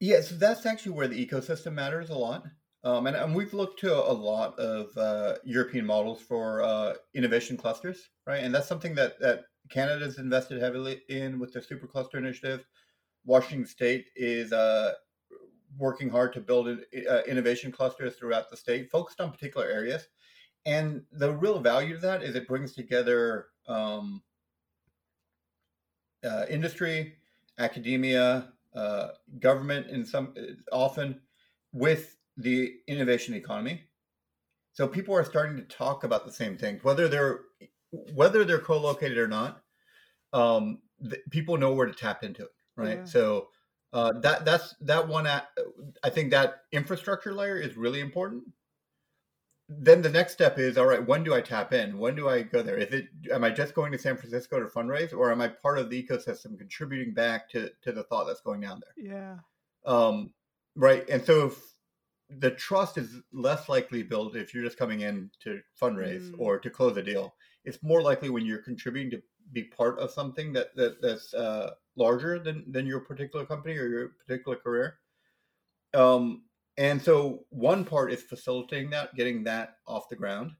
Yeah, 0.00 0.20
so 0.20 0.36
that's 0.36 0.66
actually 0.66 0.92
where 0.92 1.08
the 1.08 1.26
ecosystem 1.26 1.72
matters 1.72 2.10
a 2.10 2.14
lot. 2.14 2.44
Um, 2.82 3.06
and, 3.06 3.16
and, 3.16 3.34
we've 3.34 3.54
looked 3.54 3.80
to 3.80 3.94
a 3.94 4.12
lot 4.12 4.58
of 4.58 4.94
uh, 4.98 5.36
European 5.42 5.86
models 5.86 6.20
for 6.20 6.62
uh, 6.62 6.92
innovation 7.14 7.56
clusters, 7.56 8.10
right? 8.26 8.44
And 8.44 8.54
that's 8.54 8.68
something 8.68 8.94
that, 8.96 9.18
that 9.20 9.44
Canada's 9.70 10.18
invested 10.18 10.60
heavily 10.60 11.00
in 11.08 11.38
with 11.38 11.54
the 11.54 11.60
Supercluster 11.60 12.18
Initiative. 12.18 12.66
Washington 13.24 13.66
State 13.66 14.08
is 14.16 14.52
uh, 14.52 14.92
working 15.78 16.10
hard 16.10 16.34
to 16.34 16.40
build 16.40 16.68
uh, 16.68 17.22
innovation 17.26 17.72
clusters 17.72 18.16
throughout 18.16 18.50
the 18.50 18.56
state, 18.56 18.90
focused 18.90 19.20
on 19.20 19.32
particular 19.32 19.66
areas. 19.66 20.06
And 20.66 21.02
the 21.12 21.32
real 21.32 21.60
value 21.60 21.94
of 21.94 22.00
that 22.02 22.22
is 22.22 22.34
it 22.34 22.48
brings 22.48 22.72
together 22.74 23.48
um, 23.68 24.22
uh, 26.24 26.46
industry, 26.48 27.16
academia, 27.58 28.52
uh, 28.74 29.08
government, 29.38 29.88
in 29.88 30.04
some 30.04 30.34
often 30.72 31.20
with 31.72 32.16
the 32.36 32.74
innovation 32.86 33.34
economy. 33.34 33.82
So 34.72 34.88
people 34.88 35.14
are 35.14 35.24
starting 35.24 35.56
to 35.56 35.62
talk 35.62 36.02
about 36.04 36.26
the 36.26 36.32
same 36.32 36.56
things, 36.56 36.82
whether 36.82 37.08
they're 37.08 37.42
whether 37.90 38.44
they're 38.44 38.58
co-located 38.58 39.18
or 39.18 39.28
not. 39.28 39.62
Um, 40.32 40.80
th- 41.08 41.22
people 41.30 41.56
know 41.56 41.72
where 41.72 41.86
to 41.86 41.92
tap 41.92 42.24
into 42.24 42.42
it, 42.42 42.54
right? 42.76 42.98
Yeah. 42.98 43.04
So 43.04 43.48
uh, 43.92 44.12
that 44.20 44.44
that's 44.44 44.74
that 44.80 45.06
one. 45.06 45.26
At, 45.26 45.48
I 46.02 46.10
think 46.10 46.30
that 46.32 46.62
infrastructure 46.72 47.32
layer 47.32 47.56
is 47.56 47.76
really 47.76 48.00
important. 48.00 48.42
Then 49.68 50.02
the 50.02 50.10
next 50.10 50.34
step 50.34 50.58
is 50.58 50.76
all 50.76 50.86
right. 50.86 51.04
When 51.04 51.24
do 51.24 51.34
I 51.34 51.40
tap 51.40 51.72
in? 51.72 51.98
When 51.98 52.14
do 52.14 52.28
I 52.28 52.42
go 52.42 52.62
there? 52.62 52.76
Is 52.76 52.92
it 52.92 53.06
am 53.32 53.44
I 53.44 53.50
just 53.50 53.74
going 53.74 53.92
to 53.92 53.98
San 53.98 54.16
Francisco 54.16 54.60
to 54.60 54.66
fundraise, 54.66 55.14
or 55.14 55.32
am 55.32 55.40
I 55.40 55.48
part 55.48 55.78
of 55.78 55.88
the 55.88 56.02
ecosystem, 56.02 56.58
contributing 56.58 57.14
back 57.14 57.48
to 57.50 57.70
to 57.82 57.92
the 57.92 58.02
thought 58.04 58.26
that's 58.26 58.42
going 58.42 58.60
down 58.60 58.82
there? 58.82 59.12
Yeah. 59.12 59.36
Um, 59.86 60.32
right. 60.76 61.08
And 61.08 61.24
so 61.24 61.46
if 61.46 61.74
the 62.30 62.50
trust 62.50 62.98
is 62.98 63.20
less 63.32 63.68
likely 63.68 64.02
built 64.02 64.36
if 64.36 64.54
you're 64.54 64.64
just 64.64 64.78
coming 64.78 65.00
in 65.00 65.30
to 65.40 65.60
fundraise 65.80 66.30
mm. 66.30 66.38
or 66.38 66.58
to 66.58 66.70
close 66.70 66.96
a 66.96 67.02
deal. 67.02 67.34
It's 67.64 67.82
more 67.82 68.02
likely 68.02 68.30
when 68.30 68.44
you're 68.44 68.58
contributing 68.58 69.10
to 69.12 69.22
be 69.52 69.64
part 69.64 69.98
of 69.98 70.10
something 70.10 70.52
that, 70.54 70.74
that 70.76 71.00
that's 71.00 71.34
uh, 71.34 71.72
larger 71.96 72.38
than 72.38 72.64
than 72.70 72.86
your 72.86 73.00
particular 73.00 73.44
company 73.44 73.76
or 73.76 73.86
your 73.86 74.08
particular 74.26 74.56
career. 74.56 74.98
Um, 75.94 76.42
and 76.76 77.00
so 77.00 77.46
one 77.50 77.84
part 77.84 78.12
is 78.12 78.22
facilitating 78.22 78.90
that, 78.90 79.14
getting 79.14 79.44
that 79.44 79.76
off 79.86 80.08
the 80.08 80.16
ground. 80.16 80.52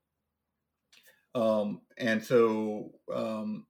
Um, 1.35 1.83
and 1.99 2.25
so, 2.25 2.93
um, 3.13 3.67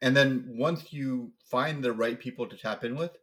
and 0.00 0.16
then 0.16 0.54
once 0.56 0.92
you 0.92 1.32
find 1.50 1.82
the 1.82 1.92
right 1.92 2.18
people 2.18 2.46
to 2.46 2.56
tap 2.56 2.84
in 2.84 2.94
with, 2.96 3.16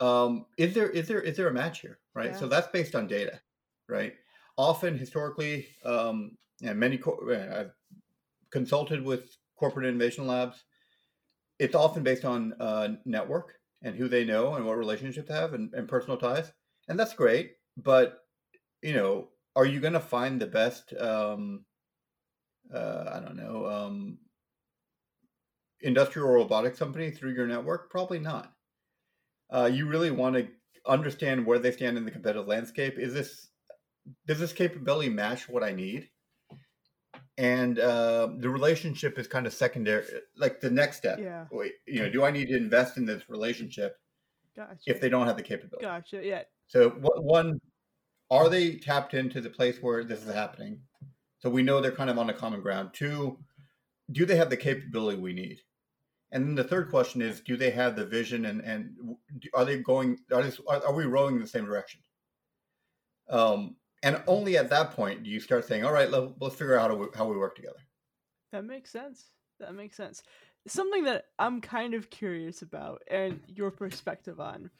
um, 0.00 0.46
is 0.58 0.74
there 0.74 0.90
is 0.90 1.08
there 1.08 1.20
is 1.20 1.36
there 1.36 1.48
a 1.48 1.52
match 1.52 1.80
here, 1.80 2.00
right? 2.14 2.30
Yeah. 2.30 2.36
So 2.36 2.48
that's 2.48 2.68
based 2.68 2.94
on 2.94 3.06
data, 3.06 3.40
right? 3.88 4.14
Often, 4.58 4.98
historically, 4.98 5.68
um, 5.84 6.36
and 6.62 6.78
many 6.78 6.98
co- 6.98 7.20
I've 7.32 7.72
consulted 8.50 9.04
with 9.04 9.36
corporate 9.56 9.86
innovation 9.86 10.26
labs. 10.26 10.64
It's 11.58 11.74
often 11.74 12.02
based 12.02 12.24
on 12.24 12.54
uh, 12.60 12.96
network 13.04 13.54
and 13.82 13.94
who 13.96 14.08
they 14.08 14.24
know 14.24 14.54
and 14.54 14.66
what 14.66 14.76
relationships 14.76 15.30
have 15.30 15.54
and, 15.54 15.72
and 15.74 15.88
personal 15.88 16.18
ties, 16.18 16.52
and 16.88 16.98
that's 16.98 17.14
great. 17.14 17.54
But 17.76 18.20
you 18.82 18.94
know, 18.94 19.28
are 19.54 19.66
you 19.66 19.80
going 19.80 19.94
to 19.94 20.00
find 20.00 20.40
the 20.40 20.46
best? 20.46 20.92
Um, 20.94 21.64
uh, 22.72 23.04
I 23.14 23.20
don't 23.20 23.36
know. 23.36 23.66
Um, 23.66 24.18
industrial 25.80 26.28
robotics 26.28 26.78
company 26.78 27.10
through 27.10 27.34
your 27.34 27.46
network? 27.46 27.90
Probably 27.90 28.18
not 28.18 28.52
uh, 29.50 29.70
you 29.72 29.86
really 29.86 30.10
want 30.10 30.36
to 30.36 30.48
understand 30.86 31.44
where 31.44 31.58
they 31.58 31.72
stand 31.72 31.96
in 31.96 32.04
the 32.04 32.10
competitive 32.10 32.46
landscape. 32.46 32.98
Is 32.98 33.14
this 33.14 33.48
does 34.26 34.38
this 34.38 34.52
capability 34.52 35.08
match 35.08 35.48
what 35.48 35.64
I 35.64 35.72
need? 35.72 36.08
And 37.38 37.78
uh, 37.78 38.28
the 38.38 38.48
relationship 38.48 39.18
is 39.18 39.26
kind 39.26 39.46
of 39.46 39.52
secondary, 39.52 40.04
like 40.36 40.60
the 40.60 40.70
next 40.70 40.96
step. 40.96 41.18
Yeah. 41.20 41.46
Wait, 41.50 41.72
you 41.86 42.00
know, 42.00 42.08
do 42.08 42.24
I 42.24 42.30
need 42.30 42.48
to 42.48 42.56
invest 42.56 42.96
in 42.96 43.04
this 43.04 43.28
relationship 43.28 43.96
gotcha. 44.56 44.78
if 44.86 45.00
they 45.00 45.08
don't 45.08 45.26
have 45.26 45.36
the 45.36 45.42
capability? 45.42 45.84
Gotcha. 45.84 46.24
Yeah. 46.24 46.42
So 46.68 46.90
one, 46.90 47.60
are 48.30 48.48
they 48.48 48.76
tapped 48.76 49.14
into 49.14 49.40
the 49.40 49.50
place 49.50 49.78
where 49.80 50.04
this 50.04 50.24
is 50.24 50.34
happening? 50.34 50.80
So 51.38 51.48
we 51.48 51.62
know 51.62 51.80
they're 51.80 51.92
kind 51.92 52.10
of 52.10 52.18
on 52.18 52.30
a 52.30 52.34
common 52.34 52.60
ground. 52.60 52.90
Two, 52.92 53.38
do 54.12 54.24
they 54.26 54.36
have 54.36 54.50
the 54.50 54.56
capability 54.56 55.18
we 55.18 55.32
need? 55.32 55.60
And 56.32 56.44
then 56.44 56.54
the 56.54 56.64
third 56.64 56.90
question 56.90 57.22
is, 57.22 57.40
do 57.40 57.56
they 57.56 57.70
have 57.70 57.94
the 57.94 58.04
vision 58.04 58.46
and, 58.46 58.60
and 58.62 58.90
are 59.54 59.64
they 59.64 59.78
going, 59.78 60.18
are, 60.32 60.42
they, 60.42 60.52
are 60.68 60.92
we 60.92 61.04
rowing 61.04 61.36
in 61.36 61.40
the 61.40 61.46
same 61.46 61.64
direction? 61.64 62.00
Um, 63.30 63.76
and 64.02 64.22
only 64.26 64.56
at 64.56 64.70
that 64.70 64.92
point 64.92 65.22
do 65.22 65.30
you 65.30 65.40
start 65.40 65.66
saying, 65.66 65.84
all 65.84 65.92
right, 65.92 66.10
let, 66.10 66.30
us 66.40 66.54
figure 66.54 66.78
out 66.78 66.90
how, 66.90 67.08
how 67.14 67.28
we 67.28 67.36
work 67.36 67.54
together. 67.54 67.78
That 68.52 68.64
makes 68.64 68.90
sense. 68.90 69.26
That 69.60 69.74
makes 69.74 69.96
sense. 69.96 70.22
Something 70.66 71.04
that 71.04 71.26
I'm 71.38 71.60
kind 71.60 71.94
of 71.94 72.10
curious 72.10 72.62
about 72.62 73.02
and 73.10 73.40
your 73.46 73.70
perspective 73.70 74.40
on. 74.40 74.70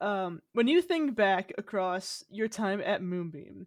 Um, 0.00 0.42
when 0.52 0.68
you 0.68 0.80
think 0.80 1.16
back 1.16 1.52
across 1.58 2.24
your 2.30 2.48
time 2.48 2.80
at 2.80 3.02
Moonbeam, 3.02 3.66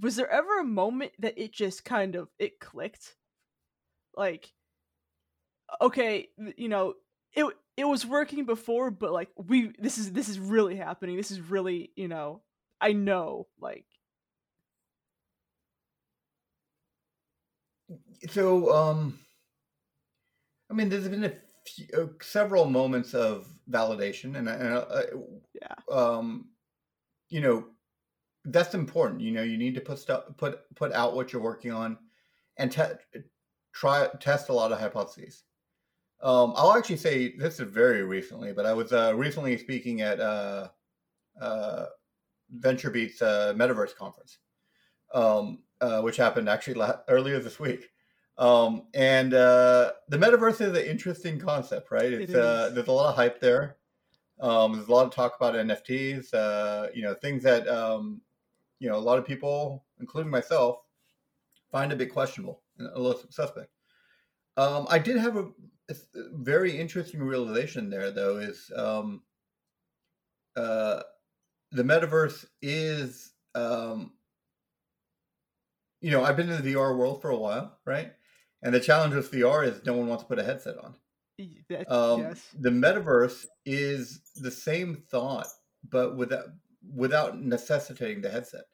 was 0.00 0.16
there 0.16 0.30
ever 0.30 0.60
a 0.60 0.64
moment 0.64 1.12
that 1.18 1.38
it 1.38 1.52
just 1.52 1.84
kind 1.84 2.14
of 2.14 2.28
it 2.38 2.60
clicked? 2.60 3.16
Like 4.16 4.52
okay, 5.80 6.28
you 6.56 6.68
know, 6.68 6.94
it 7.34 7.46
it 7.76 7.84
was 7.84 8.06
working 8.06 8.44
before, 8.44 8.90
but 8.90 9.12
like 9.12 9.28
we 9.36 9.72
this 9.78 9.98
is 9.98 10.12
this 10.12 10.28
is 10.28 10.38
really 10.38 10.76
happening. 10.76 11.16
This 11.16 11.30
is 11.30 11.40
really, 11.40 11.90
you 11.96 12.08
know, 12.08 12.42
I 12.80 12.92
know 12.92 13.46
like 13.60 13.84
so 18.30 18.74
um 18.74 19.18
I 20.70 20.74
mean 20.74 20.88
there's 20.88 21.08
been 21.08 21.24
a 21.24 21.32
few, 21.66 21.86
uh, 21.96 22.06
several 22.22 22.64
moments 22.66 23.14
of 23.14 23.48
validation 23.70 24.36
and, 24.36 24.48
and 24.48 24.74
uh, 24.74 25.02
yeah. 25.54 25.74
Um 25.90 26.46
you 27.30 27.40
know, 27.40 27.66
that's 28.46 28.74
important. 28.74 29.20
You 29.20 29.32
know, 29.32 29.42
you 29.42 29.58
need 29.58 29.74
to 29.74 29.80
put 29.80 29.98
stuff 29.98 30.24
put 30.36 30.60
put 30.74 30.92
out 30.92 31.14
what 31.14 31.32
you're 31.32 31.42
working 31.42 31.72
on 31.72 31.98
and 32.56 32.72
te- 32.72 33.20
try 33.72 34.08
test 34.20 34.48
a 34.48 34.52
lot 34.52 34.72
of 34.72 34.80
hypotheses. 34.80 35.44
Um, 36.20 36.52
I'll 36.56 36.76
actually 36.76 36.96
say 36.96 37.36
this 37.36 37.60
is 37.60 37.70
very 37.70 38.02
recently, 38.02 38.52
but 38.52 38.66
I 38.66 38.72
was 38.72 38.92
uh, 38.92 39.14
recently 39.14 39.56
speaking 39.56 40.00
at 40.00 40.18
uh, 40.18 40.68
uh, 41.40 41.86
VentureBeat's 42.58 43.22
uh, 43.22 43.54
Metaverse 43.56 43.94
conference, 43.94 44.38
um, 45.14 45.62
uh, 45.80 46.00
which 46.00 46.16
happened 46.16 46.48
actually 46.48 46.74
la- 46.74 46.98
earlier 47.08 47.38
this 47.38 47.60
week. 47.60 47.88
Um, 48.38 48.84
and 48.94 49.34
uh, 49.34 49.92
the 50.08 50.16
metaverse 50.16 50.60
is 50.60 50.76
an 50.76 50.86
interesting 50.86 51.38
concept, 51.40 51.90
right? 51.90 52.12
It's, 52.12 52.32
uh, 52.34 52.70
there's 52.72 52.86
a 52.86 52.92
lot 52.92 53.10
of 53.10 53.16
hype 53.16 53.40
there. 53.40 53.76
Um, 54.40 54.74
there's 54.74 54.86
a 54.86 54.92
lot 54.92 55.06
of 55.06 55.12
talk 55.12 55.34
about 55.36 55.54
NFTs, 55.54 56.32
uh, 56.32 56.88
you 56.94 57.02
know, 57.02 57.14
things 57.14 57.42
that 57.42 57.66
um, 57.66 58.20
you 58.78 58.88
know 58.88 58.96
a 58.96 59.00
lot 59.00 59.18
of 59.18 59.26
people, 59.26 59.84
including 59.98 60.30
myself, 60.30 60.78
find 61.72 61.92
a 61.92 61.96
bit 61.96 62.12
questionable 62.12 62.62
and 62.78 62.88
a 62.94 62.98
little 62.98 63.20
suspect. 63.30 63.70
Um, 64.56 64.86
I 64.88 65.00
did 65.00 65.16
have 65.16 65.36
a 65.36 65.48
a 65.90 65.94
very 66.32 66.78
interesting 66.78 67.22
realization 67.22 67.88
there, 67.88 68.10
though, 68.10 68.36
is 68.36 68.70
um, 68.76 69.22
uh, 70.56 71.02
the 71.72 71.82
metaverse 71.82 72.44
is, 72.60 73.32
um, 73.54 74.12
you 76.00 76.10
know, 76.10 76.22
I've 76.22 76.36
been 76.36 76.50
in 76.50 76.62
the 76.62 76.74
VR 76.74 76.96
world 76.96 77.22
for 77.22 77.30
a 77.30 77.36
while, 77.36 77.78
right? 77.84 78.12
And 78.62 78.74
the 78.74 78.80
challenge 78.80 79.14
with 79.14 79.30
VR 79.30 79.66
is 79.66 79.84
no 79.84 79.94
one 79.94 80.08
wants 80.08 80.24
to 80.24 80.28
put 80.28 80.38
a 80.38 80.44
headset 80.44 80.76
on. 80.78 80.94
Um, 81.86 82.20
yes. 82.20 82.42
The 82.58 82.70
metaverse 82.70 83.46
is 83.64 84.22
the 84.36 84.50
same 84.50 84.96
thought, 85.10 85.46
but 85.88 86.16
without 86.16 86.46
without 86.94 87.40
necessitating 87.40 88.22
the 88.22 88.30
headset. 88.30 88.64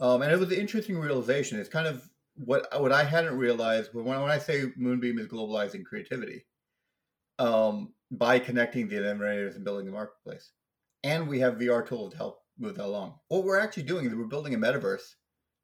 Um, 0.00 0.22
and 0.22 0.32
it 0.32 0.38
was 0.38 0.50
an 0.50 0.58
interesting 0.58 0.98
realization. 0.98 1.58
It's 1.58 1.68
kind 1.68 1.86
of 1.86 2.08
what 2.34 2.66
what 2.80 2.92
I 2.92 3.04
hadn't 3.04 3.38
realized 3.38 3.90
when 3.92 4.04
when 4.04 4.18
I 4.18 4.38
say 4.38 4.72
Moonbeam 4.76 5.18
is 5.18 5.28
globalizing 5.28 5.84
creativity, 5.84 6.46
um, 7.38 7.92
by 8.10 8.38
connecting 8.38 8.88
the 8.88 8.96
innovators 8.96 9.54
and 9.54 9.64
building 9.64 9.86
the 9.86 9.92
marketplace, 9.92 10.52
and 11.04 11.28
we 11.28 11.38
have 11.40 11.58
VR 11.58 11.86
tools 11.86 12.12
to 12.12 12.16
help 12.16 12.40
move 12.58 12.76
that 12.76 12.86
along. 12.86 13.14
What 13.28 13.44
we're 13.44 13.60
actually 13.60 13.84
doing 13.84 14.06
is 14.06 14.14
we're 14.14 14.24
building 14.24 14.54
a 14.54 14.58
metaverse 14.58 15.14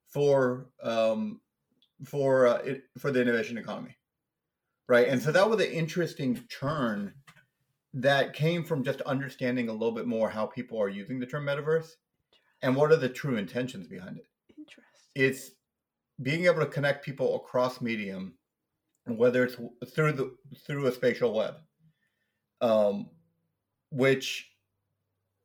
for 0.08 0.68
um, 0.82 1.40
for 2.04 2.46
uh, 2.46 2.59
it, 2.59 2.85
for 2.98 3.11
the 3.11 3.20
innovation 3.20 3.59
economy, 3.59 3.96
right? 4.88 5.09
And 5.09 5.22
so 5.22 5.33
that 5.33 5.48
was 5.48 5.61
an 5.61 5.70
interesting 5.70 6.37
turn 6.48 7.14
that 7.94 8.35
came 8.35 8.64
from 8.64 8.83
just 8.83 9.00
understanding 9.02 9.68
a 9.68 9.72
little 9.72 9.92
bit 9.92 10.07
more 10.07 10.28
how 10.28 10.46
people 10.46 10.80
are 10.80 10.88
using 10.88 11.20
the 11.20 11.26
term 11.26 11.46
metaverse 11.46 11.90
and 12.62 12.74
what 12.74 12.90
are 12.90 12.96
the 12.96 13.09
true 13.09 13.37
intentions 13.37 13.87
behind 13.87 14.18
it. 14.18 14.26
Interesting. 14.59 14.83
It's 15.14 15.50
being 16.20 16.46
able 16.46 16.61
to 16.61 16.66
connect 16.66 17.04
people 17.04 17.37
across 17.37 17.80
medium, 17.80 18.35
and 19.07 19.18
whether 19.18 19.44
it's 19.44 19.57
through 19.94 20.12
the 20.12 20.35
through 20.66 20.87
a 20.87 20.92
spatial 20.92 21.35
web, 21.35 21.57
um, 22.61 23.11
which 23.90 24.50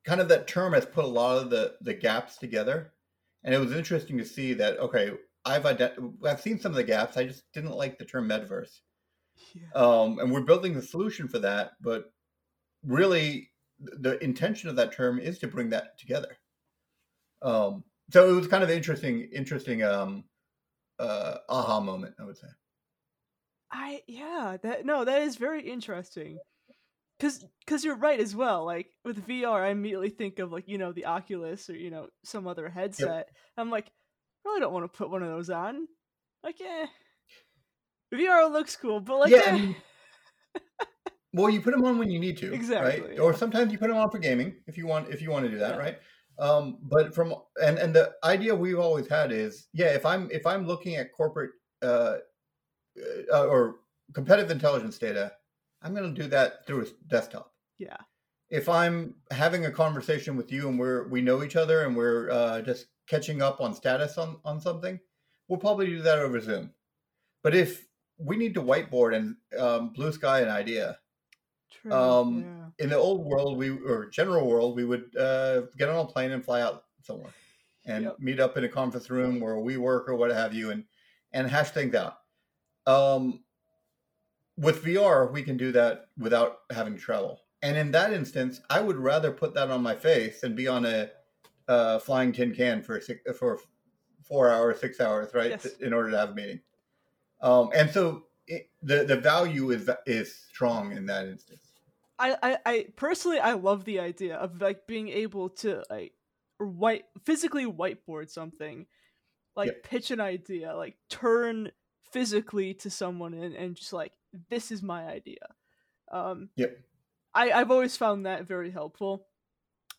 kind 0.05 0.21
of 0.21 0.29
that 0.29 0.47
term 0.47 0.73
has 0.73 0.85
put 0.85 1.05
a 1.05 1.07
lot 1.07 1.37
of 1.37 1.49
the 1.49 1.75
the 1.81 1.93
gaps 1.93 2.37
together, 2.37 2.93
and 3.43 3.53
it 3.53 3.59
was 3.59 3.73
interesting 3.73 4.17
to 4.17 4.25
see 4.25 4.53
that 4.53 4.79
okay, 4.79 5.11
I've 5.45 5.63
ident- 5.63 6.25
I've 6.25 6.41
seen 6.41 6.59
some 6.59 6.71
of 6.71 6.75
the 6.75 6.83
gaps. 6.83 7.17
I 7.17 7.23
just 7.25 7.43
didn't 7.53 7.75
like 7.75 7.97
the 7.97 8.05
term 8.05 8.27
metaverse, 8.27 8.79
yeah. 9.53 9.67
um, 9.73 10.19
and 10.19 10.31
we're 10.31 10.41
building 10.41 10.73
the 10.73 10.81
solution 10.81 11.27
for 11.27 11.39
that. 11.39 11.71
But 11.81 12.11
really, 12.83 13.51
the 13.79 14.21
intention 14.23 14.69
of 14.69 14.75
that 14.75 14.91
term 14.91 15.19
is 15.19 15.39
to 15.39 15.47
bring 15.47 15.69
that 15.69 15.97
together. 15.97 16.37
Um, 17.41 17.83
so 18.11 18.29
it 18.29 18.33
was 18.33 18.47
kind 18.47 18.63
of 18.63 18.69
interesting, 18.69 19.29
interesting 19.33 19.83
um, 19.83 20.25
uh, 20.99 21.37
aha 21.47 21.79
moment, 21.79 22.15
I 22.19 22.25
would 22.25 22.37
say. 22.37 22.47
I 23.71 24.01
yeah, 24.07 24.57
that 24.63 24.85
no, 24.85 25.05
that 25.05 25.21
is 25.21 25.35
very 25.35 25.61
interesting. 25.61 26.39
Cause, 27.19 27.43
cause 27.67 27.83
you're 27.83 27.97
right 27.97 28.19
as 28.19 28.33
well. 28.33 28.65
Like 28.65 28.87
with 29.03 29.27
VR, 29.27 29.61
I 29.61 29.69
immediately 29.69 30.09
think 30.09 30.39
of 30.39 30.51
like 30.51 30.67
you 30.67 30.77
know 30.77 30.91
the 30.91 31.05
Oculus 31.05 31.69
or 31.69 31.75
you 31.75 31.91
know 31.91 32.07
some 32.23 32.47
other 32.47 32.69
headset. 32.69 33.27
I'm 33.57 33.69
like, 33.69 33.91
really 34.45 34.59
don't 34.59 34.73
want 34.73 34.91
to 34.91 34.97
put 34.97 35.09
one 35.09 35.23
of 35.23 35.29
those 35.29 35.49
on. 35.49 35.87
Like, 36.43 36.59
eh, 36.61 36.87
VR 38.13 38.51
looks 38.51 38.75
cool, 38.75 38.99
but 38.99 39.19
like, 39.19 39.31
Yeah, 39.31 39.41
I 39.45 39.49
eh. 39.49 39.51
mean, 39.51 39.75
Well, 41.33 41.49
you 41.49 41.61
put 41.61 41.71
them 41.71 41.85
on 41.85 41.99
when 41.99 42.09
you 42.09 42.19
need 42.19 42.37
to, 42.37 42.53
Exactly, 42.53 43.01
right? 43.01 43.13
yeah. 43.15 43.21
Or 43.21 43.33
sometimes 43.35 43.71
you 43.71 43.77
put 43.77 43.89
them 43.89 43.97
on 43.97 44.09
for 44.09 44.17
gaming 44.17 44.55
if 44.67 44.77
you 44.77 44.87
want 44.87 45.09
if 45.09 45.21
you 45.21 45.29
want 45.29 45.45
to 45.45 45.51
do 45.51 45.59
that, 45.59 45.75
Yeah. 45.75 45.79
right? 45.79 45.97
Um, 46.39 46.79
but 46.81 47.13
from 47.13 47.35
and 47.61 47.77
and 47.77 47.93
the 47.93 48.13
idea 48.23 48.55
we've 48.55 48.79
always 48.79 49.07
had 49.07 49.31
is, 49.31 49.67
yeah, 49.73 49.89
if 49.93 50.05
I'm 50.05 50.29
if 50.31 50.45
I'm 50.47 50.65
looking 50.65 50.95
at 50.95 51.11
corporate 51.13 51.51
uh, 51.83 52.17
uh 53.31 53.45
or 53.45 53.81
competitive 54.13 54.51
intelligence 54.51 54.97
data, 54.97 55.33
I'm 55.81 55.93
going 55.93 56.13
to 56.13 56.21
do 56.21 56.27
that 56.29 56.65
through 56.65 56.83
a 56.83 56.85
desktop. 57.07 57.53
yeah, 57.77 57.97
If 58.49 58.67
I'm 58.67 59.15
having 59.31 59.65
a 59.65 59.71
conversation 59.71 60.35
with 60.35 60.51
you 60.51 60.67
and 60.67 60.79
we're 60.79 61.07
we 61.09 61.21
know 61.21 61.43
each 61.43 61.55
other 61.55 61.83
and 61.83 61.95
we're 61.95 62.31
uh, 62.31 62.61
just 62.61 62.87
catching 63.09 63.41
up 63.41 63.59
on 63.59 63.73
status 63.73 64.17
on 64.17 64.37
on 64.45 64.61
something, 64.61 64.99
we'll 65.49 65.59
probably 65.59 65.87
do 65.87 66.01
that 66.03 66.19
over 66.19 66.39
Zoom. 66.39 66.71
But 67.43 67.55
if 67.55 67.87
we 68.17 68.37
need 68.37 68.53
to 68.53 68.61
whiteboard 68.61 69.15
and 69.15 69.35
um, 69.59 69.89
blue 69.93 70.11
sky 70.11 70.41
an 70.41 70.49
idea, 70.49 70.99
true. 71.71 71.91
Um, 71.91 72.41
yeah. 72.45 72.85
in 72.85 72.89
the 72.89 72.97
old 72.97 73.25
world 73.25 73.57
we 73.57 73.69
or 73.69 74.07
general 74.09 74.47
world 74.47 74.75
we 74.75 74.85
would 74.85 75.15
uh, 75.17 75.61
get 75.77 75.89
on 75.89 76.05
a 76.05 76.07
plane 76.07 76.31
and 76.31 76.43
fly 76.43 76.61
out 76.61 76.85
somewhere 77.01 77.33
and 77.85 78.05
Yep. 78.05 78.19
meet 78.19 78.39
up 78.39 78.57
in 78.57 78.63
a 78.65 78.69
conference 78.69 79.09
room 79.09 79.39
where 79.39 79.57
we 79.57 79.77
work 79.77 80.09
or 80.09 80.15
what 80.15 80.31
have 80.31 80.53
you 80.53 80.71
and 80.71 80.83
and 81.33 81.47
hash 81.47 81.71
things 81.71 81.95
out 81.95 82.17
um, 82.87 83.43
with 84.57 84.83
vr 84.83 85.31
we 85.31 85.41
can 85.43 85.57
do 85.57 85.71
that 85.71 86.07
without 86.17 86.59
having 86.71 86.93
to 86.95 86.99
travel 86.99 87.39
and 87.61 87.77
in 87.77 87.91
that 87.91 88.11
instance 88.13 88.61
i 88.69 88.81
would 88.81 88.97
rather 88.97 89.31
put 89.31 89.53
that 89.53 89.71
on 89.71 89.81
my 89.81 89.95
face 89.95 90.41
than 90.41 90.55
be 90.55 90.67
on 90.67 90.85
a 90.85 91.09
uh, 91.69 91.99
flying 91.99 92.33
tin 92.33 92.53
can 92.53 92.83
for 92.83 93.01
six, 93.01 93.21
for 93.37 93.59
four 94.23 94.49
hours 94.49 94.79
six 94.79 94.99
hours 95.01 95.33
right 95.33 95.51
Yes. 95.51 95.67
in 95.81 95.93
order 95.93 96.11
to 96.11 96.17
have 96.17 96.31
a 96.31 96.35
meeting 96.35 96.61
um, 97.41 97.69
and 97.75 97.89
so 97.89 98.25
it, 98.47 98.69
the 98.83 99.05
the 99.05 99.17
value 99.17 99.71
is 99.71 99.89
is 100.05 100.35
strong 100.35 100.91
in 100.93 101.05
that 101.05 101.27
instance 101.27 101.73
I, 102.17 102.37
I, 102.43 102.57
I 102.65 102.87
personally 102.95 103.39
I 103.39 103.53
love 103.53 103.85
the 103.85 103.99
idea 103.99 104.35
of 104.35 104.61
like 104.61 104.87
being 104.87 105.09
able 105.09 105.49
to 105.49 105.83
like 105.89 106.13
white 106.57 107.05
physically 107.23 107.65
whiteboard 107.65 108.29
something, 108.29 108.87
like 109.55 109.67
Yep. 109.67 109.83
pitch 109.83 110.11
an 110.11 110.19
idea, 110.21 110.75
like 110.75 110.97
turn 111.09 111.71
physically 112.11 112.73
to 112.75 112.89
someone 112.89 113.33
and, 113.33 113.55
and 113.55 113.75
just 113.75 113.93
like 113.93 114.13
this 114.49 114.71
is 114.71 114.83
my 114.83 115.07
idea. 115.07 115.55
Um, 116.11 116.49
Yep. 116.55 116.79
I 117.33 117.51
I've 117.51 117.71
always 117.71 117.97
found 117.97 118.25
that 118.25 118.45
very 118.47 118.71
helpful, 118.71 119.27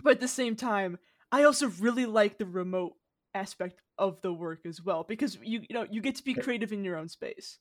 but 0.02 0.14
at 0.14 0.20
the 0.20 0.28
same 0.28 0.56
time, 0.56 0.98
I 1.32 1.44
also 1.44 1.68
really 1.68 2.06
like 2.06 2.38
the 2.38 2.46
remote 2.46 2.94
aspect 3.34 3.80
of 3.98 4.20
the 4.22 4.32
work 4.32 4.66
as 4.66 4.82
well 4.82 5.04
because 5.04 5.38
you 5.42 5.60
you 5.68 5.74
know 5.74 5.86
you 5.90 6.00
get 6.00 6.16
to 6.16 6.24
be 6.24 6.34
creative 6.34 6.72
in 6.72 6.84
your 6.84 6.96
own 6.96 7.08
space, 7.08 7.58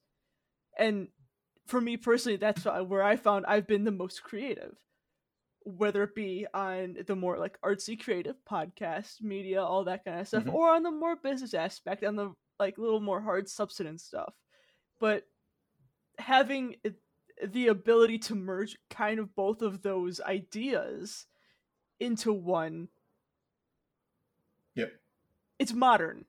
and 0.78 1.10
for 1.68 1.80
me 1.80 1.98
personally, 1.98 2.38
that's 2.38 2.66
where 2.66 3.04
I 3.04 3.16
found 3.16 3.46
I've 3.46 3.68
been 3.68 3.84
the 3.84 3.92
most 3.92 4.24
creative. 4.24 4.76
Whether 5.64 6.04
it 6.04 6.16
be 6.16 6.48
on 6.54 6.98
the 7.06 7.16
more 7.16 7.38
like 7.38 7.60
artsy 7.62 8.02
creative 8.02 8.38
podcast, 8.50 9.22
media, 9.22 9.62
all 9.62 9.84
that 9.84 10.04
kind 10.06 10.20
of 10.22 10.28
stuff, 10.28 10.46
Mhm. 10.46 10.54
or 10.54 10.70
on 10.72 10.84
the 10.84 10.92
more 10.92 11.16
business 11.16 11.54
aspect, 11.54 12.04
on 12.04 12.16
the 12.16 12.34
like 12.60 12.78
little 12.78 13.02
more 13.02 13.22
hard 13.22 13.48
substance 13.50 14.04
stuff. 14.04 14.34
But 15.00 15.28
having 16.18 16.76
the 17.46 17.68
ability 17.68 18.18
to 18.20 18.36
merge 18.36 18.78
kind 18.90 19.20
of 19.20 19.36
both 19.36 19.62
of 19.62 19.82
those 19.82 20.20
ideas 20.22 21.28
into 22.00 22.34
one. 22.34 22.90
It's 25.60 25.74
modern. 25.74 26.26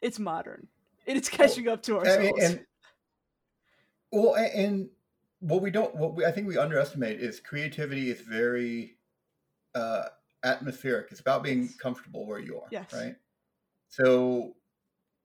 It's 0.00 0.18
modern. 0.18 0.68
And 1.06 1.16
it's 1.18 1.28
catching 1.28 1.68
up 1.68 1.82
to 1.82 1.98
I 1.98 1.98
ourselves. 2.00 2.20
mean, 2.20 2.44
and 2.44 2.66
well, 4.12 4.34
and 4.36 4.88
what 5.40 5.60
we 5.62 5.70
don't, 5.70 5.94
what 5.96 6.14
we, 6.14 6.24
I 6.24 6.32
think 6.32 6.46
we 6.46 6.56
underestimate 6.56 7.20
is 7.20 7.40
creativity 7.40 8.10
is 8.10 8.20
very 8.20 8.96
uh, 9.74 10.04
atmospheric. 10.44 11.08
It's 11.10 11.20
about 11.20 11.42
being 11.42 11.62
Yes. 11.62 11.76
comfortable 11.76 12.26
where 12.26 12.38
you 12.38 12.58
are, 12.60 12.68
Yes. 12.70 12.92
right? 12.94 13.16
So, 13.88 14.56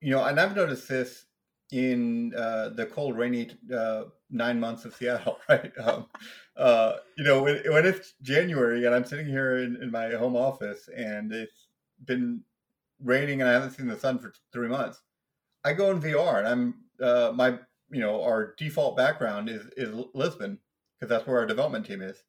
you 0.01 0.11
know, 0.11 0.23
and 0.23 0.39
I've 0.39 0.55
noticed 0.55 0.87
this 0.89 1.25
in 1.71 2.33
uh, 2.35 2.69
the 2.69 2.85
cold, 2.85 3.17
rainy 3.17 3.51
uh, 3.73 4.05
nine 4.29 4.59
months 4.59 4.85
of 4.85 4.95
Seattle, 4.95 5.39
right? 5.49 5.71
Um, 5.77 6.07
uh, 6.57 6.97
you 7.17 7.23
know, 7.23 7.43
when, 7.43 7.61
when 7.71 7.85
it's 7.85 8.13
January 8.21 8.85
and 8.85 8.95
I'm 8.95 9.05
sitting 9.05 9.27
here 9.27 9.59
in, 9.59 9.81
in 9.81 9.91
my 9.91 10.11
home 10.11 10.35
office 10.35 10.89
and 10.95 11.31
it's 11.31 11.67
been 12.05 12.43
raining 13.03 13.41
and 13.41 13.49
I 13.49 13.53
haven't 13.53 13.71
seen 13.71 13.87
the 13.87 13.97
sun 13.99 14.19
for 14.19 14.33
three 14.51 14.67
months, 14.67 15.01
I 15.63 15.73
go 15.73 15.91
in 15.91 16.01
VR 16.01 16.39
and 16.39 16.47
I'm 16.47 16.73
uh, 17.01 17.31
my 17.33 17.59
you 17.91 17.99
know 18.01 18.23
our 18.23 18.53
default 18.57 18.97
background 18.97 19.49
is 19.49 19.65
is 19.77 19.93
Lisbon 20.13 20.59
because 20.99 21.09
that's 21.09 21.27
where 21.27 21.39
our 21.39 21.45
development 21.45 21.85
team 21.85 22.01
is, 22.01 22.23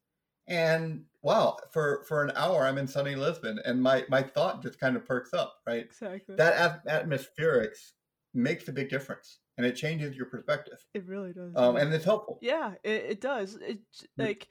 and 0.47 1.03
wow, 1.21 1.57
for 1.71 2.03
for 2.07 2.23
an 2.23 2.31
hour 2.35 2.63
I'm 2.65 2.77
in 2.77 2.87
sunny 2.87 3.15
Lisbon 3.15 3.59
and 3.65 3.81
my 3.81 4.05
my 4.09 4.21
thought 4.21 4.61
just 4.61 4.79
kind 4.79 4.95
of 4.95 5.05
perks 5.05 5.33
up, 5.33 5.55
right? 5.67 5.85
exactly. 5.85 6.35
That 6.35 6.53
at- 6.85 7.05
atmospherics 7.07 7.91
makes 8.33 8.67
a 8.67 8.71
big 8.71 8.89
difference 8.89 9.39
and 9.57 9.65
it 9.65 9.75
changes 9.75 10.15
your 10.15 10.25
perspective, 10.25 10.83
it 10.93 11.05
really 11.05 11.33
does. 11.33 11.53
um, 11.55 11.75
and 11.75 11.93
it's 11.93 12.05
helpful. 12.05 12.39
Yeah, 12.41 12.73
it, 12.83 13.05
it 13.09 13.21
does. 13.21 13.55
It 13.55 13.79
like 14.17 14.47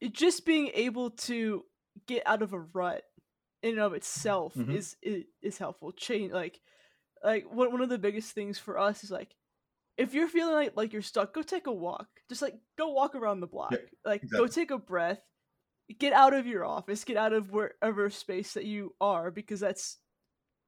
it 0.00 0.12
just 0.12 0.44
being 0.44 0.70
able 0.74 1.10
to 1.10 1.64
get 2.06 2.22
out 2.26 2.42
of 2.42 2.52
a 2.52 2.60
rut 2.60 3.02
in 3.62 3.70
and 3.72 3.80
of 3.80 3.94
itself 3.94 4.54
Mhm. 4.54 4.74
is, 4.74 4.96
is 5.02 5.24
is 5.40 5.58
helpful. 5.58 5.92
Change 5.92 6.32
like 6.32 6.60
like 7.24 7.44
one 7.52 7.70
one 7.72 7.80
of 7.80 7.88
the 7.88 7.98
biggest 7.98 8.32
things 8.32 8.58
for 8.58 8.78
us 8.78 9.04
is 9.04 9.10
like 9.10 9.34
if 9.96 10.14
you're 10.14 10.28
feeling 10.28 10.54
like 10.54 10.72
like 10.76 10.92
you're 10.92 11.02
stuck, 11.02 11.32
go 11.34 11.42
take 11.42 11.66
a 11.66 11.72
walk. 11.72 12.08
Just 12.28 12.42
like 12.42 12.54
go 12.76 12.88
walk 12.90 13.14
around 13.14 13.40
the 13.40 13.46
block. 13.46 13.74
like 14.04 14.22
go 14.30 14.46
take 14.46 14.70
a 14.70 14.78
breath. 14.78 15.20
Get 15.98 16.12
out 16.12 16.32
of 16.32 16.46
your 16.46 16.64
office. 16.64 17.04
Get 17.04 17.16
out 17.16 17.32
of 17.32 17.50
wherever 17.52 18.08
space 18.10 18.54
that 18.54 18.64
you 18.64 18.94
are 19.00 19.30
because 19.30 19.60
that's 19.60 19.98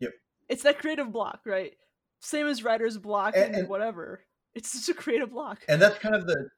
Yep. 0.01 0.13
It's 0.49 0.63
that 0.65 0.79
creative 0.79 1.11
block, 1.13 1.41
right? 1.47 1.73
Same 2.21 2.47
as 2.47 2.63
writer's 2.63 2.99
block 2.99 3.35
And- 3.35 3.45
and, 3.47 3.55
and- 3.57 3.69
whatever. 3.69 4.25
It's 4.55 4.73
just 4.73 4.89
a 4.89 4.95
creative 4.95 5.31
block. 5.31 5.65
and 5.69 5.81
that's 5.83 5.99
kind 5.99 6.15
of 6.15 6.27
the 6.27 6.49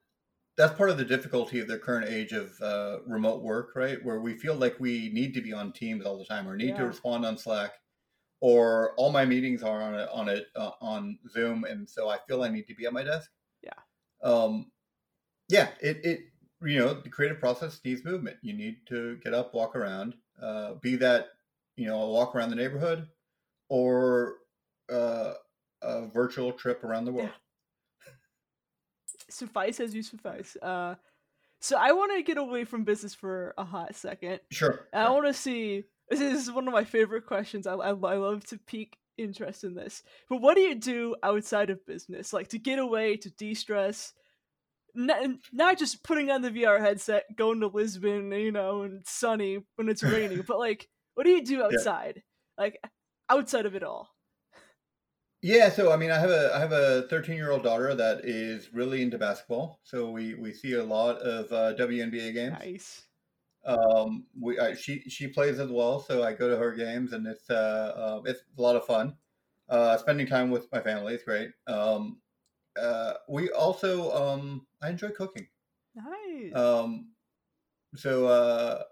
that's 0.57 0.77
part 0.77 0.90
of 0.90 0.97
the 0.97 1.05
difficulty 1.05 1.61
of 1.61 1.69
the 1.69 1.79
current 1.79 2.09
age 2.09 2.33
of 2.33 2.53
uh, 2.62 2.99
remote 3.07 3.42
work 3.42 3.73
right? 3.77 4.03
Where 4.05 4.21
we 4.21 4.35
feel 4.35 4.55
like 4.55 4.77
we 4.81 5.11
need 5.12 5.35
to 5.35 5.40
be 5.40 5.53
on 5.53 5.73
teams 5.73 6.05
all 6.05 6.19
the 6.19 6.25
time 6.25 6.49
or 6.49 6.57
need 6.57 6.77
to 6.77 6.87
respond 6.87 7.27
on 7.27 7.37
slack 7.37 7.73
or 8.40 8.92
all 8.97 9.11
my 9.11 9.25
meetings 9.25 9.62
are 9.62 9.83
on 9.83 9.95
a, 9.95 10.07
on 10.12 10.29
it 10.29 10.47
uh, 10.57 10.71
on 10.81 11.19
zoom 11.31 11.64
and 11.64 11.88
so 11.88 12.09
i 12.09 12.19
feel 12.29 12.42
i 12.42 12.49
need 12.49 12.66
to 12.66 12.75
be 12.75 12.87
at 12.87 12.92
my 12.92 13.03
desk. 13.03 13.31
Yeah. 13.62 13.71
um 14.23 14.71
yeah 15.49 15.69
it 15.81 16.05
it 16.05 16.21
you 16.62 16.79
know 16.79 16.95
the 16.95 17.09
creative 17.09 17.38
process 17.38 17.81
needs 17.85 18.05
movement. 18.05 18.37
You 18.42 18.55
need 18.55 18.77
to 18.88 19.16
get 19.23 19.35
up 19.35 19.55
walk 19.55 19.77
around 19.77 20.14
uh 20.40 20.75
be 20.75 20.97
that 20.97 21.29
you 21.77 21.87
know 21.87 22.01
a 22.03 22.11
walk 22.11 22.35
around 22.35 22.51
the 22.51 22.57
neighborhood 22.57 23.09
or 23.69 24.37
uh 24.90 25.33
a 25.83 26.07
virtual 26.07 26.53
trip 26.53 26.83
around 26.85 27.05
the 27.05 27.12
world 27.12 27.31
suffice 29.37 29.81
as 29.81 29.94
you 29.94 30.03
suffice. 30.03 30.57
Uh, 30.61 30.96
so 31.61 31.77
I 31.79 31.92
want 31.92 32.12
to 32.16 32.22
get 32.22 32.38
away 32.38 32.64
from 32.64 32.85
business 32.85 33.14
for 33.14 33.55
a 33.57 33.64
hot 33.64 33.94
second. 33.94 34.40
sure 34.51 34.87
And 34.92 35.03
I 35.03 35.11
want 35.11 35.27
to 35.27 35.35
see. 35.35 35.85
This 36.09 36.20
is 36.20 36.53
one 36.53 36.68
of 36.68 36.72
my 36.72 36.85
favorite 36.85 37.27
questions. 37.27 37.66
I, 37.66 37.75
I, 37.75 37.88
I 37.88 38.16
love 38.16 38.44
to 38.46 38.59
pique 38.59 38.96
interest 39.18 39.64
in 39.64 39.75
this. 39.75 40.03
But 40.29 40.40
what 40.40 40.55
do 40.55 40.61
you 40.61 40.77
do 40.77 41.16
outside 41.22 41.70
of 41.70 41.85
business, 41.85 42.33
like 42.33 42.49
to 42.49 42.59
get 42.59 42.79
away, 42.79 43.16
to 43.16 43.31
de-stress? 43.31 44.12
Not, 44.94 45.29
not 45.53 45.79
just 45.79 46.05
putting 46.05 46.31
on 46.31 46.42
the 46.42 46.51
VR 46.51 46.81
headset, 46.81 47.25
going 47.37 47.61
to 47.61 47.66
Lisbon, 47.66 48.31
you 48.33 48.53
know, 48.53 48.83
and 48.83 49.03
sunny 49.05 49.59
when 49.75 49.88
it's 49.88 50.03
raining, 50.03 50.42
but 50.46 50.59
like, 50.59 50.88
what 51.14 51.25
do 51.25 51.31
you 51.31 51.44
do 51.44 51.62
outside, 51.62 52.22
like 52.57 52.79
outside 53.29 53.66
of 53.66 53.75
it 53.75 53.83
all? 53.83 54.09
Yeah, 55.46 55.70
so 55.70 55.92
I 55.92 55.96
mean, 55.96 56.11
I 56.11 56.18
have 56.18 56.30
a 56.30 56.52
I 56.56 56.59
have 56.59 56.72
a 56.72 57.02
13 57.02 57.37
year 57.37 57.52
old 57.52 57.62
daughter 57.62 57.94
that 57.94 58.24
is 58.24 58.74
really 58.74 59.00
into 59.00 59.16
basketball. 59.16 59.78
So 59.85 60.11
we 60.11 60.35
we 60.35 60.52
see 60.52 60.72
a 60.72 60.82
lot 60.82 61.18
of 61.18 61.52
uh, 61.52 61.72
WNBA 61.78 62.35
games. 62.35 62.56
Nice. 62.59 63.02
Um, 63.64 64.26
we 64.40 64.59
I, 64.59 64.74
she 64.74 65.02
she 65.09 65.28
plays 65.28 65.61
as 65.61 65.70
well, 65.70 66.00
so 66.00 66.24
I 66.24 66.32
go 66.32 66.50
to 66.50 66.56
her 66.56 66.72
games, 66.72 67.12
and 67.12 67.28
it's 67.28 67.48
uh, 67.48 67.92
uh 67.96 68.22
it's 68.24 68.40
a 68.59 68.61
lot 68.61 68.74
of 68.74 68.87
fun. 68.87 69.14
Uh, 69.68 69.96
spending 69.98 70.26
time 70.26 70.50
with 70.50 70.66
my 70.72 70.80
family 70.80 71.14
is 71.14 71.22
great. 71.22 71.50
Um, 71.68 72.18
uh, 72.76 73.12
we 73.28 73.48
also 73.50 74.11
um 74.11 74.66
I 74.82 74.88
enjoy 74.88 75.11
cooking. 75.11 75.46
Nice. 75.94 76.56
Um, 76.56 77.12
so 77.94 78.26
uh, 78.26 78.82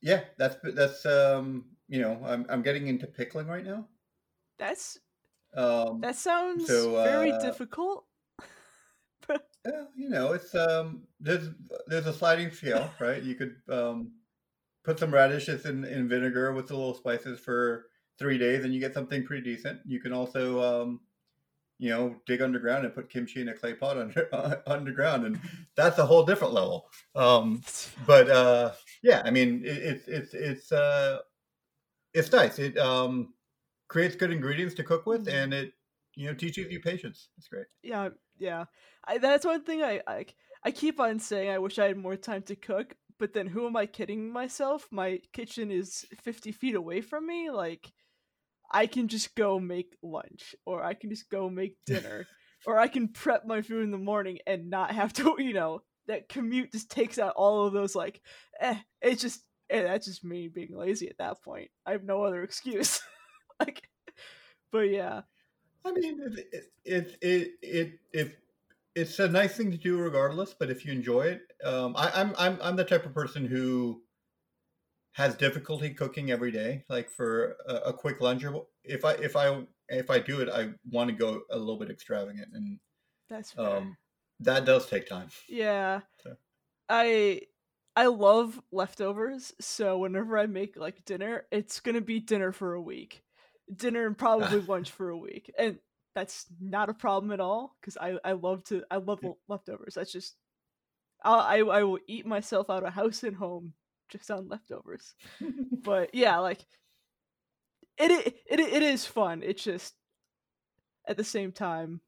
yeah, 0.00 0.20
that's 0.36 0.58
that's 0.62 1.04
um 1.06 1.64
you 1.88 2.00
know, 2.00 2.20
I'm 2.24 2.46
I'm 2.48 2.62
getting 2.62 2.86
into 2.86 3.08
pickling 3.08 3.48
right 3.48 3.64
now. 3.64 3.88
That's 4.60 4.96
Um, 5.54 6.00
that 6.00 6.16
sounds 6.16 6.66
so, 6.66 7.02
very 7.02 7.32
uh, 7.32 7.40
difficult. 7.40 8.04
yeah, 9.30 9.84
you 9.96 10.08
know, 10.08 10.32
it's 10.32 10.54
um, 10.54 11.02
there's 11.20 11.50
there's 11.86 12.06
a 12.06 12.12
sliding 12.12 12.50
scale, 12.50 12.90
right? 13.00 13.22
You 13.22 13.34
could 13.34 13.56
um, 13.68 14.12
put 14.84 14.98
some 14.98 15.12
radishes 15.12 15.66
in, 15.66 15.84
in 15.84 16.08
vinegar 16.08 16.52
with 16.52 16.70
a 16.70 16.76
little 16.76 16.94
spices 16.94 17.40
for 17.40 17.86
three 18.18 18.38
days, 18.38 18.64
and 18.64 18.72
you 18.72 18.80
get 18.80 18.94
something 18.94 19.24
pretty 19.24 19.42
decent. 19.42 19.80
You 19.86 20.00
can 20.00 20.12
also 20.12 20.62
um, 20.62 21.00
you 21.78 21.90
know, 21.90 22.16
dig 22.26 22.42
underground 22.42 22.84
and 22.84 22.94
put 22.94 23.08
kimchi 23.08 23.40
in 23.40 23.48
a 23.48 23.54
clay 23.54 23.72
pot 23.72 23.96
under 23.96 24.62
underground, 24.66 25.24
and 25.24 25.40
that's 25.76 25.98
a 25.98 26.06
whole 26.06 26.24
different 26.24 26.52
level. 26.52 26.88
Um, 27.14 27.62
but 28.06 28.28
uh, 28.28 28.72
yeah, 29.02 29.22
I 29.24 29.30
mean, 29.30 29.62
it, 29.64 29.78
it's 29.78 30.08
it's 30.08 30.34
it's 30.34 30.72
uh, 30.72 31.18
it's 32.12 32.32
nice. 32.32 32.58
It 32.58 32.76
um, 32.78 33.32
creates 33.88 34.14
good 34.16 34.30
ingredients 34.30 34.74
to 34.76 34.84
cook 34.84 35.06
with, 35.06 35.26
Mhm. 35.26 35.32
and 35.32 35.54
it 35.54 35.72
you 36.14 36.26
know 36.26 36.34
teaches 36.34 36.70
you 36.70 36.80
patience. 36.80 37.28
It's 37.38 37.48
great. 37.48 37.66
yeah, 37.82 38.10
yeah. 38.38 38.64
I, 39.06 39.18
that's 39.18 39.46
one 39.46 39.62
thing 39.64 39.82
I, 39.82 40.00
I 40.06 40.26
I 40.64 40.70
keep 40.70 41.00
on 41.00 41.18
saying. 41.20 41.50
I 41.50 41.58
wish 41.58 41.78
I 41.78 41.86
had 41.88 41.96
more 41.96 42.16
time 42.16 42.42
to 42.42 42.56
cook, 42.56 42.94
but 43.18 43.32
then 43.32 43.46
who 43.46 43.66
am 43.66 43.76
I 43.76 43.86
kidding 43.86 44.30
myself? 44.32 44.86
My 44.90 45.20
kitchen 45.32 45.70
is 45.70 46.04
fifty 46.22 46.52
feet 46.52 46.74
away 46.74 47.00
from 47.00 47.26
me. 47.26 47.50
Like, 47.50 47.92
I 48.70 48.86
can 48.86 49.08
just 49.08 49.34
go 49.36 49.58
make 49.60 49.96
lunch, 50.02 50.54
or 50.66 50.82
I 50.84 50.94
can 50.94 51.10
just 51.10 51.30
go 51.30 51.48
make 51.48 51.76
dinner, 51.86 52.26
or 52.66 52.78
I 52.78 52.88
can 52.88 53.08
prep 53.08 53.46
my 53.46 53.62
food 53.62 53.84
in 53.84 53.90
the 53.92 53.98
morning 53.98 54.38
and 54.46 54.68
not 54.70 54.90
have 54.92 55.12
to. 55.14 55.36
You 55.38 55.52
know, 55.54 55.82
that 56.08 56.28
commute 56.28 56.72
just 56.72 56.90
takes 56.90 57.18
out 57.18 57.34
all 57.36 57.66
of 57.66 57.72
those. 57.72 57.94
Like, 57.94 58.20
eh, 58.60 58.76
it's 59.00 59.22
just. 59.22 59.40
Eh, 59.70 59.82
that's 59.82 60.06
just 60.06 60.24
me 60.24 60.48
being 60.48 60.74
lazy 60.76 61.08
at 61.10 61.18
that 61.18 61.42
point. 61.42 61.70
I 61.86 61.92
have 61.92 62.02
no 62.02 62.22
other 62.24 62.42
excuse. 62.42 63.00
like, 63.66 63.88
but 64.72 64.90
yeah. 64.90 65.22
I 65.84 65.92
mean, 65.92 66.20
it 66.36 66.72
it 66.84 67.18
it 67.22 67.98
it, 68.12 68.38
it's 68.94 69.18
a 69.18 69.28
nice 69.28 69.56
thing 69.56 69.70
to 69.70 69.76
do 69.76 69.98
regardless. 69.98 70.54
But 70.58 70.70
if 70.70 70.84
you 70.84 70.92
enjoy 70.92 71.22
it, 71.22 71.42
um, 71.64 71.94
I, 71.96 72.10
I'm 72.14 72.34
I'm 72.38 72.58
I'm 72.62 72.76
the 72.76 72.84
type 72.84 73.06
of 73.06 73.14
person 73.14 73.46
who 73.46 74.02
has 75.12 75.34
difficulty 75.34 75.90
cooking 75.90 76.30
every 76.30 76.50
day. 76.52 76.84
Like 76.88 77.10
for 77.10 77.56
a, 77.66 77.74
a 77.86 77.92
quick 77.92 78.20
lunch, 78.20 78.44
or 78.44 78.66
if 78.84 79.04
I 79.04 79.12
if 79.14 79.36
I 79.36 79.64
if 79.88 80.10
I 80.10 80.18
do 80.18 80.40
it, 80.40 80.48
I 80.48 80.70
want 80.90 81.10
to 81.10 81.16
go 81.16 81.42
a 81.50 81.58
little 81.58 81.78
bit 81.78 81.90
extravagant, 81.90 82.48
and 82.52 82.78
That's 83.28 83.52
fair. 83.52 83.78
um, 83.78 83.96
that 84.40 84.64
does 84.64 84.88
take 84.88 85.08
time. 85.08 85.28
Yeah. 85.48 86.00
So- 86.22 86.36
I 86.88 87.42
I 87.96 88.06
love 88.06 88.60
leftovers, 88.72 89.52
so 89.60 89.98
whenever 89.98 90.38
I 90.38 90.46
make 90.46 90.76
like 90.76 91.04
dinner, 91.04 91.46
it's 91.50 91.80
gonna 91.80 92.00
be 92.00 92.20
dinner 92.20 92.52
for 92.52 92.74
a 92.74 92.80
week. 92.80 93.22
Dinner 93.74 94.06
and 94.06 94.16
probably 94.16 94.60
lunch 94.66 94.90
for 94.90 95.10
a 95.10 95.16
week. 95.16 95.52
And 95.58 95.78
that's 96.14 96.46
not 96.60 96.88
a 96.88 96.94
problem 96.94 97.30
at 97.32 97.40
all 97.40 97.76
because 97.80 97.96
I, 97.96 98.18
I 98.24 98.32
love 98.32 98.64
to 98.64 98.82
I 98.90 98.96
love 98.96 99.20
leftovers. 99.48 99.94
That's 99.94 100.12
just 100.12 100.36
I'll, 101.22 101.40
I 101.40 101.58
I 101.58 101.82
will 101.84 101.98
eat 102.06 102.26
myself 102.26 102.70
out 102.70 102.84
of 102.84 102.92
house 102.92 103.22
and 103.22 103.36
home 103.36 103.74
just 104.08 104.30
on 104.30 104.48
leftovers. 104.48 105.14
But 105.82 106.14
yeah, 106.14 106.38
like 106.38 106.64
it 107.98 108.10
i- 108.10 108.34
it 108.54 108.60
it 108.60 108.82
is 108.82 109.04
fun. 109.06 109.42
It's 109.44 109.62
just 109.62 109.94
at 111.06 111.16
the 111.16 111.24
same 111.24 111.52
time 111.52 112.00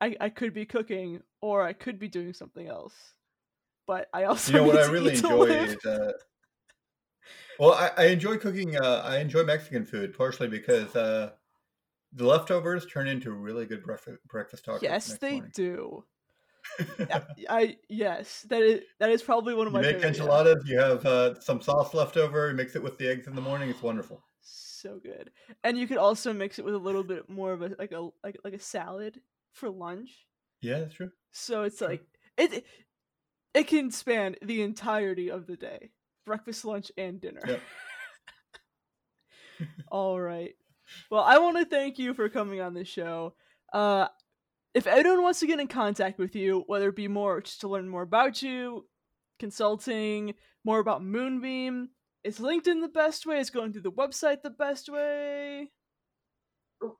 I 0.00 0.16
I 0.20 0.28
could 0.28 0.54
be 0.54 0.64
cooking 0.66 1.22
or 1.40 1.62
I 1.62 1.72
could 1.72 1.98
be 1.98 2.08
doing 2.08 2.32
something 2.34 2.66
else. 2.68 2.94
But 3.86 4.08
I 4.12 4.24
also 4.24 4.52
you 4.52 4.58
know 4.58 4.64
what 4.66 4.78
I 4.88 4.90
really 4.90 5.14
enjoy 5.14 5.48
live. 5.48 5.70
is 5.78 5.84
uh, 5.86 6.12
well, 7.58 7.72
I, 7.72 7.90
I 7.96 8.06
enjoy 8.06 8.36
cooking. 8.38 8.76
Uh, 8.76 9.02
I 9.04 9.18
enjoy 9.18 9.44
Mexican 9.44 9.84
food 9.84 10.16
partially 10.16 10.48
because 10.48 10.94
uh, 10.96 11.32
the 12.12 12.26
leftovers 12.26 12.86
turn 12.86 13.08
into 13.08 13.32
really 13.32 13.66
good 13.66 13.82
breakfast 13.82 14.18
breakfast 14.28 14.66
tacos. 14.66 14.82
Yes, 14.82 15.18
they 15.18 15.34
morning. 15.34 15.52
do. 15.54 16.04
I, 17.10 17.22
I 17.48 17.76
yes, 17.88 18.46
that 18.48 18.62
is 18.62 18.80
that 19.00 19.10
is 19.10 19.22
probably 19.22 19.54
one 19.54 19.66
of 19.66 19.72
you 19.72 19.78
my 19.78 19.82
make 19.82 19.96
favorite. 19.96 20.16
yeah. 20.16 20.22
enchiladas. 20.22 20.62
You 20.66 20.78
have 20.78 21.06
uh, 21.06 21.40
some 21.40 21.60
sauce 21.60 21.94
left 21.94 22.16
over. 22.16 22.48
You 22.50 22.54
mix 22.54 22.76
it 22.76 22.82
with 22.82 22.98
the 22.98 23.08
eggs 23.08 23.26
in 23.26 23.34
the 23.34 23.40
morning. 23.40 23.70
It's 23.70 23.82
wonderful. 23.82 24.22
So 24.40 24.98
good, 24.98 25.30
and 25.62 25.78
you 25.78 25.86
could 25.86 25.98
also 25.98 26.32
mix 26.32 26.58
it 26.58 26.64
with 26.64 26.74
a 26.74 26.78
little 26.78 27.04
bit 27.04 27.28
more 27.30 27.52
of 27.52 27.62
a 27.62 27.74
like 27.78 27.92
a 27.92 28.08
like 28.24 28.38
like 28.44 28.54
a 28.54 28.58
salad 28.58 29.20
for 29.52 29.70
lunch. 29.70 30.26
Yeah, 30.60 30.80
that's 30.80 30.94
true. 30.94 31.10
So 31.32 31.62
it's 31.62 31.78
True. 31.78 31.88
like 31.88 32.02
it 32.36 32.64
it 33.54 33.66
can 33.66 33.90
span 33.90 34.36
the 34.42 34.62
entirety 34.62 35.30
of 35.30 35.46
the 35.46 35.56
day, 35.56 35.90
breakfast, 36.24 36.64
lunch, 36.64 36.90
and 36.96 37.20
dinner. 37.20 37.40
Yep. 37.46 37.60
All 39.90 40.20
right. 40.20 40.54
Well, 41.10 41.22
I 41.22 41.38
want 41.38 41.56
to 41.58 41.64
thank 41.64 41.98
you 41.98 42.14
for 42.14 42.28
coming 42.28 42.60
on 42.60 42.74
the 42.74 42.84
show. 42.84 43.34
Uh, 43.72 44.08
if 44.74 44.86
anyone 44.86 45.22
wants 45.22 45.40
to 45.40 45.46
get 45.46 45.60
in 45.60 45.68
contact 45.68 46.18
with 46.18 46.34
you, 46.34 46.64
whether 46.66 46.88
it 46.88 46.96
be 46.96 47.08
more 47.08 47.40
just 47.40 47.60
to 47.60 47.68
learn 47.68 47.88
more 47.88 48.02
about 48.02 48.42
you, 48.42 48.86
consulting, 49.38 50.34
more 50.64 50.78
about 50.78 51.04
Moonbeam, 51.04 51.88
is 52.24 52.38
LinkedIn 52.38 52.80
the 52.80 52.88
best 52.88 53.26
way? 53.26 53.38
Is 53.38 53.50
going 53.50 53.72
through 53.72 53.82
the 53.82 53.92
website 53.92 54.42
the 54.42 54.50
best 54.50 54.88
way? 54.88 55.70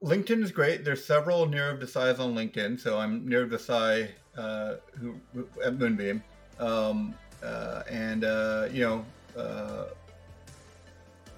LinkedIn 0.03 0.43
is 0.43 0.53
great. 0.53 0.85
There's 0.85 1.05
several 1.05 1.47
Nirav 1.47 1.81
Desais 1.81 2.19
on 2.19 2.35
LinkedIn. 2.35 2.79
So 2.79 2.99
I'm 2.99 3.27
Nirav 3.27 3.51
Desai 3.51 4.09
uh, 4.37 4.75
who, 4.99 5.17
who, 5.35 5.47
at 5.65 5.79
Moonbeam. 5.79 6.23
Um, 6.59 7.15
uh, 7.43 7.83
and, 7.91 8.25
uh, 8.25 8.69
you 8.73 8.85
know, 8.85 9.05
uh, 9.41 9.85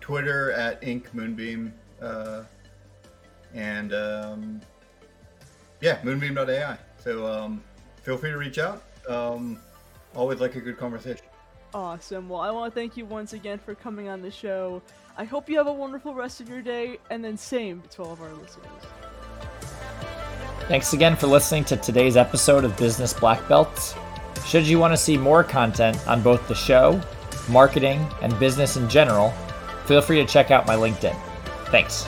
Twitter 0.01 0.53
at 0.53 0.83
Inc. 0.83 1.12
Moonbeam. 1.14 1.73
Uh, 2.01 2.43
and, 3.55 3.95
um, 3.95 4.61
yeah, 5.81 5.99
moonbeam.ai. 6.03 6.79
So 6.99 7.27
um, 7.27 7.62
feel 8.03 8.17
free 8.17 8.31
to 8.31 8.38
reach 8.38 8.59
out. 8.59 8.83
Um, 9.09 9.59
always 10.14 10.40
like 10.40 10.57
a 10.57 10.61
good 10.61 10.79
conversation. 10.79 11.25
Awesome. 11.75 12.29
Well, 12.29 12.40
I 12.40 12.51
want 12.51 12.73
to 12.73 12.81
thank 12.81 12.97
you 12.97 13.05
once 13.05 13.33
again 13.33 13.59
for 13.59 13.75
coming 13.75 14.09
on 14.09 14.23
the 14.23 14.31
show. 14.31 14.81
I 15.17 15.25
hope 15.25 15.49
you 15.49 15.59
have 15.59 15.67
a 15.67 15.73
wonderful 15.73 16.14
rest 16.14 16.40
of 16.40 16.49
your 16.49 16.62
day, 16.62 16.99
and 17.11 17.25
then 17.25 17.37
same 17.37 17.83
to 17.90 18.03
all 18.03 18.12
of 18.12 18.21
our 18.21 18.33
listeners. 18.33 18.83
Thanks 20.69 20.93
again 20.93 21.14
for 21.17 21.27
listening 21.27 21.64
to 21.64 21.77
today's 21.77 22.17
episode 22.17 22.64
of 22.64 22.77
Business 22.77 23.12
Black 23.12 23.47
Belts. 23.49 23.95
Should 24.46 24.66
you 24.66 24.78
want 24.78 24.92
to 24.92 24.96
see 24.96 25.16
more 25.16 25.42
content 25.42 26.07
on 26.07 26.22
both 26.22 26.46
the 26.48 26.54
show, 26.54 27.00
marketing, 27.48 28.07
and 28.22 28.38
business 28.38 28.76
in 28.76 28.88
general, 28.88 29.30
feel 29.87 30.00
free 30.00 30.16
to 30.16 30.26
check 30.26 30.50
out 30.50 30.66
my 30.66 30.76
LinkedIn. 30.76 31.16
Thanks. 31.66 32.07